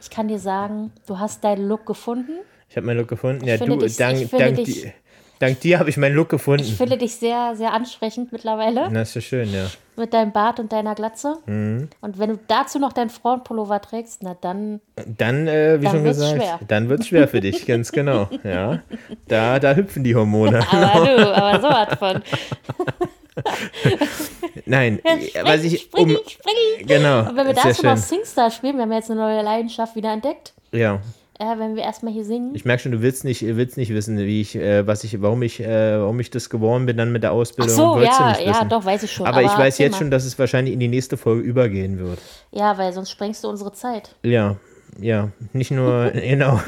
[0.00, 2.32] ich kann dir sagen, du hast deinen Look gefunden.
[2.68, 3.44] ich habe meinen Look gefunden.
[3.46, 4.92] Ja, finde du, dich- dank, ich finde dank, dich- di-
[5.40, 6.64] dank dir habe ich meinen Look Ich gefunden.
[6.64, 9.66] finde dich sehr, sehr ansprechend mittlerweile Das ist so schön, ja.
[9.96, 11.38] mit deinem Bart und deiner Glatze.
[11.46, 11.88] Mhm.
[12.00, 14.80] Und wenn du dazu noch deinen Frauenpullover trägst, na dann,
[15.18, 16.60] Dann, äh, wie Dann schon gesagt, schwer.
[16.68, 18.28] dann wird es schwer für dich, ganz genau.
[18.44, 18.80] Ja,
[19.26, 20.60] da, da hüpfen die Hormone.
[20.72, 22.22] aber du, aber so was von.
[24.66, 25.00] Nein,
[25.44, 26.84] was ich, springi, um, springi.
[26.86, 27.96] genau, Und wenn wir dazu noch.
[27.96, 30.52] Singstar spielen, wir haben jetzt eine neue Leidenschaft wieder entdeckt.
[30.72, 31.00] Ja,
[31.40, 32.50] Äh, wenn wir erstmal hier singen.
[32.54, 35.40] ich merke schon, du willst nicht, willst nicht wissen, wie ich, äh, was ich, warum
[35.42, 37.74] ich, äh, warum ich das geworden bin dann mit der Ach Ausbildung.
[37.74, 39.26] so, Wolltest ja, ja, doch, weiß ich schon.
[39.26, 39.98] Aber, ich weiß jetzt mal.
[39.98, 42.18] schon, dass es wahrscheinlich in die nächste Folge übergehen wird.
[42.52, 44.14] Ja, weil sonst sprengst du unsere Zeit.
[44.22, 44.56] Ja,
[45.00, 46.60] ja, nicht nur, genau,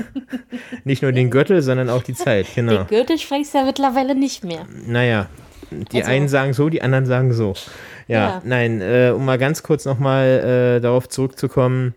[0.84, 2.78] nicht nur den Gürtel, sondern auch die Zeit, genau.
[2.84, 4.64] Den Gürtel sprengst du ja mittlerweile nicht mehr.
[4.86, 5.26] Naja,
[5.70, 7.52] die Also- einen sagen so, die anderen sagen so.
[8.08, 8.42] Ja, Ja.
[8.44, 11.94] nein, äh, um mal ganz kurz nochmal äh, darauf zurückzukommen.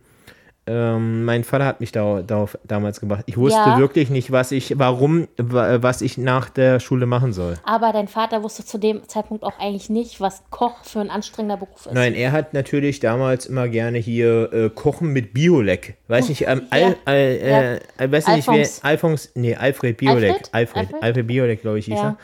[0.67, 3.21] Ähm, mein Vater hat mich da, darauf damals gebracht.
[3.27, 3.77] Ich wusste Ja.
[3.77, 7.55] wirklich nicht, was ich, warum, wa- was ich nach der Schule machen soll.
[7.65, 11.57] Aber dein Vater wusste zu dem Zeitpunkt auch eigentlich nicht, was Koch für ein anstrengender
[11.57, 11.93] Beruf ist.
[11.93, 15.97] Nein, er hat natürlich damals immer gerne hier äh, Kochen mit Biolek.
[16.07, 16.77] Weiß nicht, ähm, Ja.
[16.87, 18.11] Al, Al, äh, Ja.
[18.11, 20.31] weiß nicht, wer, Alphons, nee, Alfred Biolek.
[20.31, 20.49] Alfred?
[20.51, 21.03] Alfred, Alfred?
[21.03, 22.17] Alfred, Biolek, glaube ich, hieß er.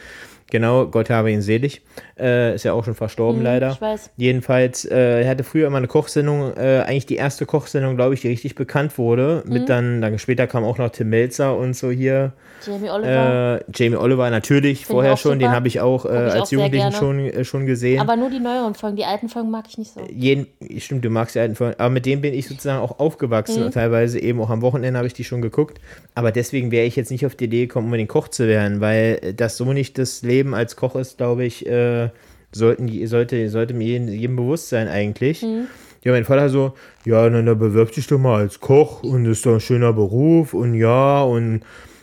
[0.52, 1.82] Genau, Gott habe ihn selig.
[2.20, 3.70] Äh, ist ja auch schon verstorben, leider.
[3.70, 4.10] Hm, ich weiß.
[4.18, 8.22] Jedenfalls, äh, er hatte früher immer eine Kochsendung, äh, eigentlich die erste Kochsendung, glaube ich,
[8.22, 9.44] die richtig bekannt wurde.
[9.46, 9.54] Hm.
[9.54, 12.34] Mit dann, dann später kam auch noch Tim Melzer und so hier.
[12.66, 13.62] Jamie Oliver.
[13.62, 15.56] Äh, Jamie Oliver natürlich, ich vorher auch schon, den super.
[15.56, 18.00] habe ich auch äh, Guck ich auch als sehr Jugendlichen schon, äh, schon gesehen.
[18.00, 18.98] aber nur die neueren Folgen.
[18.98, 20.02] Die alten Folgen mag ich nicht so.
[20.12, 20.48] Jeden,
[20.78, 23.66] stimmt, du magst die alten Folgen, aber mit denen bin ich sozusagen auch aufgewachsen.
[23.66, 23.72] Mhm.
[23.72, 25.80] Teilweise eben auch am Wochenende habe ich die schon geguckt.
[26.14, 29.34] Aber deswegen wäre ich jetzt nicht auf die Idee gekommen, unbedingt Koch zu werden, weil
[29.36, 32.10] das so nicht das Leben als Koch ist, glaube ich, äh,
[32.52, 35.42] sollten, die- sollte, sollte mir jedem, jedem bewusst sein eigentlich.
[35.42, 35.68] Mhm.
[36.04, 36.74] Ja, mein Vater so,
[37.06, 39.94] ja, dann, dann bewirb dich doch mal als Koch und das ist doch ein schöner
[39.94, 41.62] Beruf und ja und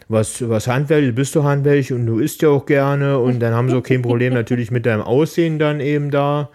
[0.09, 3.69] was, was handwerklich, bist du handwerklich und du isst ja auch gerne und dann haben
[3.69, 6.49] sie auch kein Problem natürlich mit deinem Aussehen dann eben da.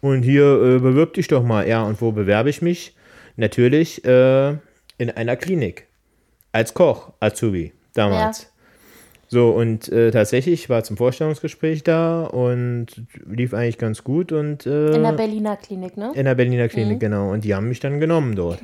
[0.00, 1.66] Und hier äh, bewirb dich doch mal.
[1.68, 2.94] Ja, und wo bewerbe ich mich?
[3.36, 4.50] Natürlich äh,
[4.98, 5.86] in einer Klinik.
[6.50, 8.51] Als Koch, Azubi, damals.
[9.32, 12.88] So, und äh, tatsächlich war zum Vorstellungsgespräch da und
[13.26, 16.12] lief eigentlich ganz gut und äh, In der Berliner Klinik, ne?
[16.14, 17.32] in der Berliner Klinik, genau.
[17.32, 18.58] Und die haben mich dann genommen dort.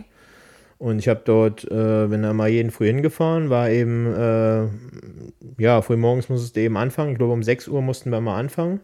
[0.76, 4.66] Und ich habe dort, äh, bin da mal jeden früh hingefahren, war eben, äh,
[5.56, 7.12] ja, früh morgens musstest du eben anfangen.
[7.12, 8.80] Ich glaube, um 6 Uhr mussten wir mal anfangen.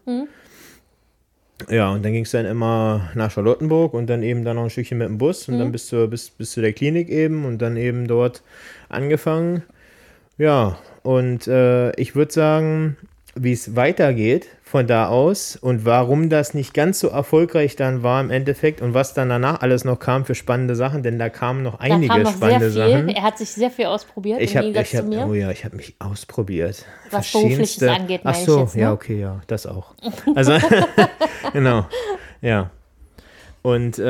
[1.69, 4.71] Ja, und dann ging es dann immer nach Charlottenburg und dann eben dann noch ein
[4.71, 7.61] Stückchen mit dem Bus und dann bis zu, bis, bis zu der Klinik eben und
[7.61, 8.41] dann eben dort
[8.89, 9.61] angefangen.
[10.39, 12.97] Ja, und äh, ich würde sagen,
[13.35, 18.19] wie es weitergeht von da aus und warum das nicht ganz so erfolgreich dann war
[18.21, 21.61] im Endeffekt und was dann danach alles noch kam für spannende Sachen, denn da kamen
[21.61, 22.71] noch einige kam noch spannende.
[22.71, 23.09] Sachen.
[23.09, 25.95] Er hat sich sehr viel ausprobiert Ich habe, ich hab, oh ja, ich habe mich
[25.99, 26.85] ausprobiert.
[27.11, 28.81] Was Berufliches angeht, Ach meine ich so, jetzt, ne?
[28.81, 29.93] ja, okay, ja, das auch.
[30.33, 30.53] Also,
[31.53, 31.85] genau,
[32.41, 32.71] ja.
[33.65, 34.03] Und, äh,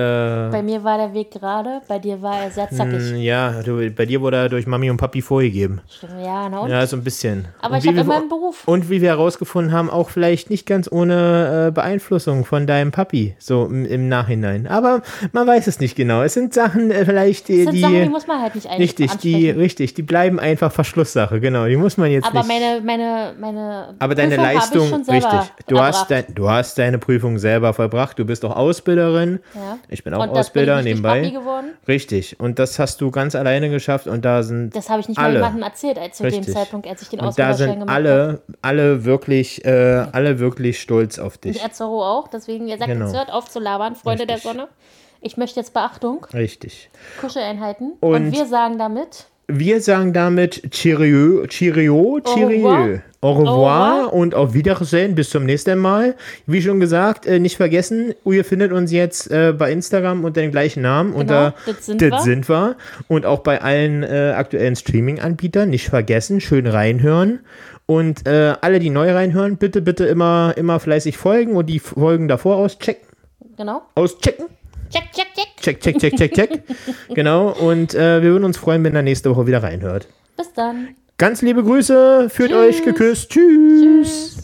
[0.52, 3.14] Bei mir war der Weg gerade, bei dir war er sehr zackig.
[3.14, 5.80] mh, ja, du, bei dir wurde er durch Mami und Papi vorgegeben.
[5.90, 6.70] Stimmt, ja, na und?
[6.70, 7.48] Ja, so ein bisschen.
[7.62, 8.68] Aber und ich habe immer einen Beruf.
[8.68, 13.34] Und wie wir herausgefunden haben, auch vielleicht nicht ganz ohne äh, Beeinflussung von deinem Papi,
[13.40, 14.68] so im, im Nachhinein.
[14.68, 15.02] Aber
[15.32, 16.22] man weiß es nicht genau.
[16.22, 18.68] Es sind Sachen äh, vielleicht, die, Das sind die, Sachen, die muss man halt nicht
[18.68, 21.66] eigentlich richtig, die, richtig, die bleiben einfach Verschlusssache, genau.
[21.66, 22.50] Die muss man jetzt Aber nicht.
[22.50, 25.40] meine, meine, meine aber deine Prüfung Leistung, richtig.
[25.68, 26.28] Du hast, erbracht.
[26.28, 28.20] dein, du hast deine Prüfung selber vollbracht.
[28.20, 29.40] Du bist auch Ausbilderin.
[29.54, 29.78] Ja.
[29.90, 31.32] Ich bin auch Und bin Ausbilder durch nebenbei.
[31.88, 32.40] Richtig.
[32.40, 34.08] Und das hast du ganz alleine geschafft.
[34.08, 35.36] Und da sind Das habe ich nicht mal alle.
[35.36, 36.54] jemandem erzählt, als zu dem Richtig.
[36.54, 38.10] Zeitpunkt, als ich den Und da Ausbilderschein sind gemacht habe.
[38.10, 41.62] alle, alle wirklich, äh, alle wirklich stolz auf Und dich.
[41.62, 42.28] Erzoro auch.
[42.28, 43.06] Deswegen, ihr sagt Genau.
[43.06, 44.44] jetzt, hört auf zu labern, Freunde Richtig.
[44.44, 44.68] der Sonne.
[45.22, 46.90] Ich möchte jetzt Beachtung, Richtig.
[47.22, 47.94] Kuscheleinheiten.
[48.02, 52.68] Und, Und- wir sagen damit, Wir sagen damit Cheerio, Cheerio, Cheerio.
[52.68, 54.14] Au revoir Au revoir.
[54.14, 55.16] und auf Wiedersehen.
[55.16, 56.16] Bis zum nächsten Mal.
[56.48, 60.52] Wie schon gesagt, äh, nicht vergessen, ihr findet uns jetzt äh, bei Instagram unter dem
[60.52, 61.14] gleichen Namen.
[61.14, 62.20] unter Genau, das sind wir.
[62.22, 62.76] sind wir.
[63.08, 65.70] Und auch bei allen äh, aktuellen Streaming-Anbietern.
[65.70, 67.40] Nicht vergessen, schön reinhören.
[67.88, 72.56] Und alle, die neu reinhören, bitte, bitte immer, immer fleißig folgen und die Folgen davor
[72.58, 73.08] auschecken.
[73.58, 73.84] genau.
[73.94, 74.46] Auschecken.
[74.90, 75.48] Check, check, check.
[75.62, 76.64] Check, check, check, check, check.
[77.14, 77.52] genau.
[77.52, 80.08] Und äh, wir würden uns freuen, wenn ihr nächste Woche wieder reinhört.
[80.38, 80.90] Bis dann.
[81.18, 82.60] Ganz liebe Grüße, fühlt Tschüss.
[82.60, 83.30] euch geküsst.
[83.30, 83.82] Tschüss.
[83.82, 84.35] Tschüss.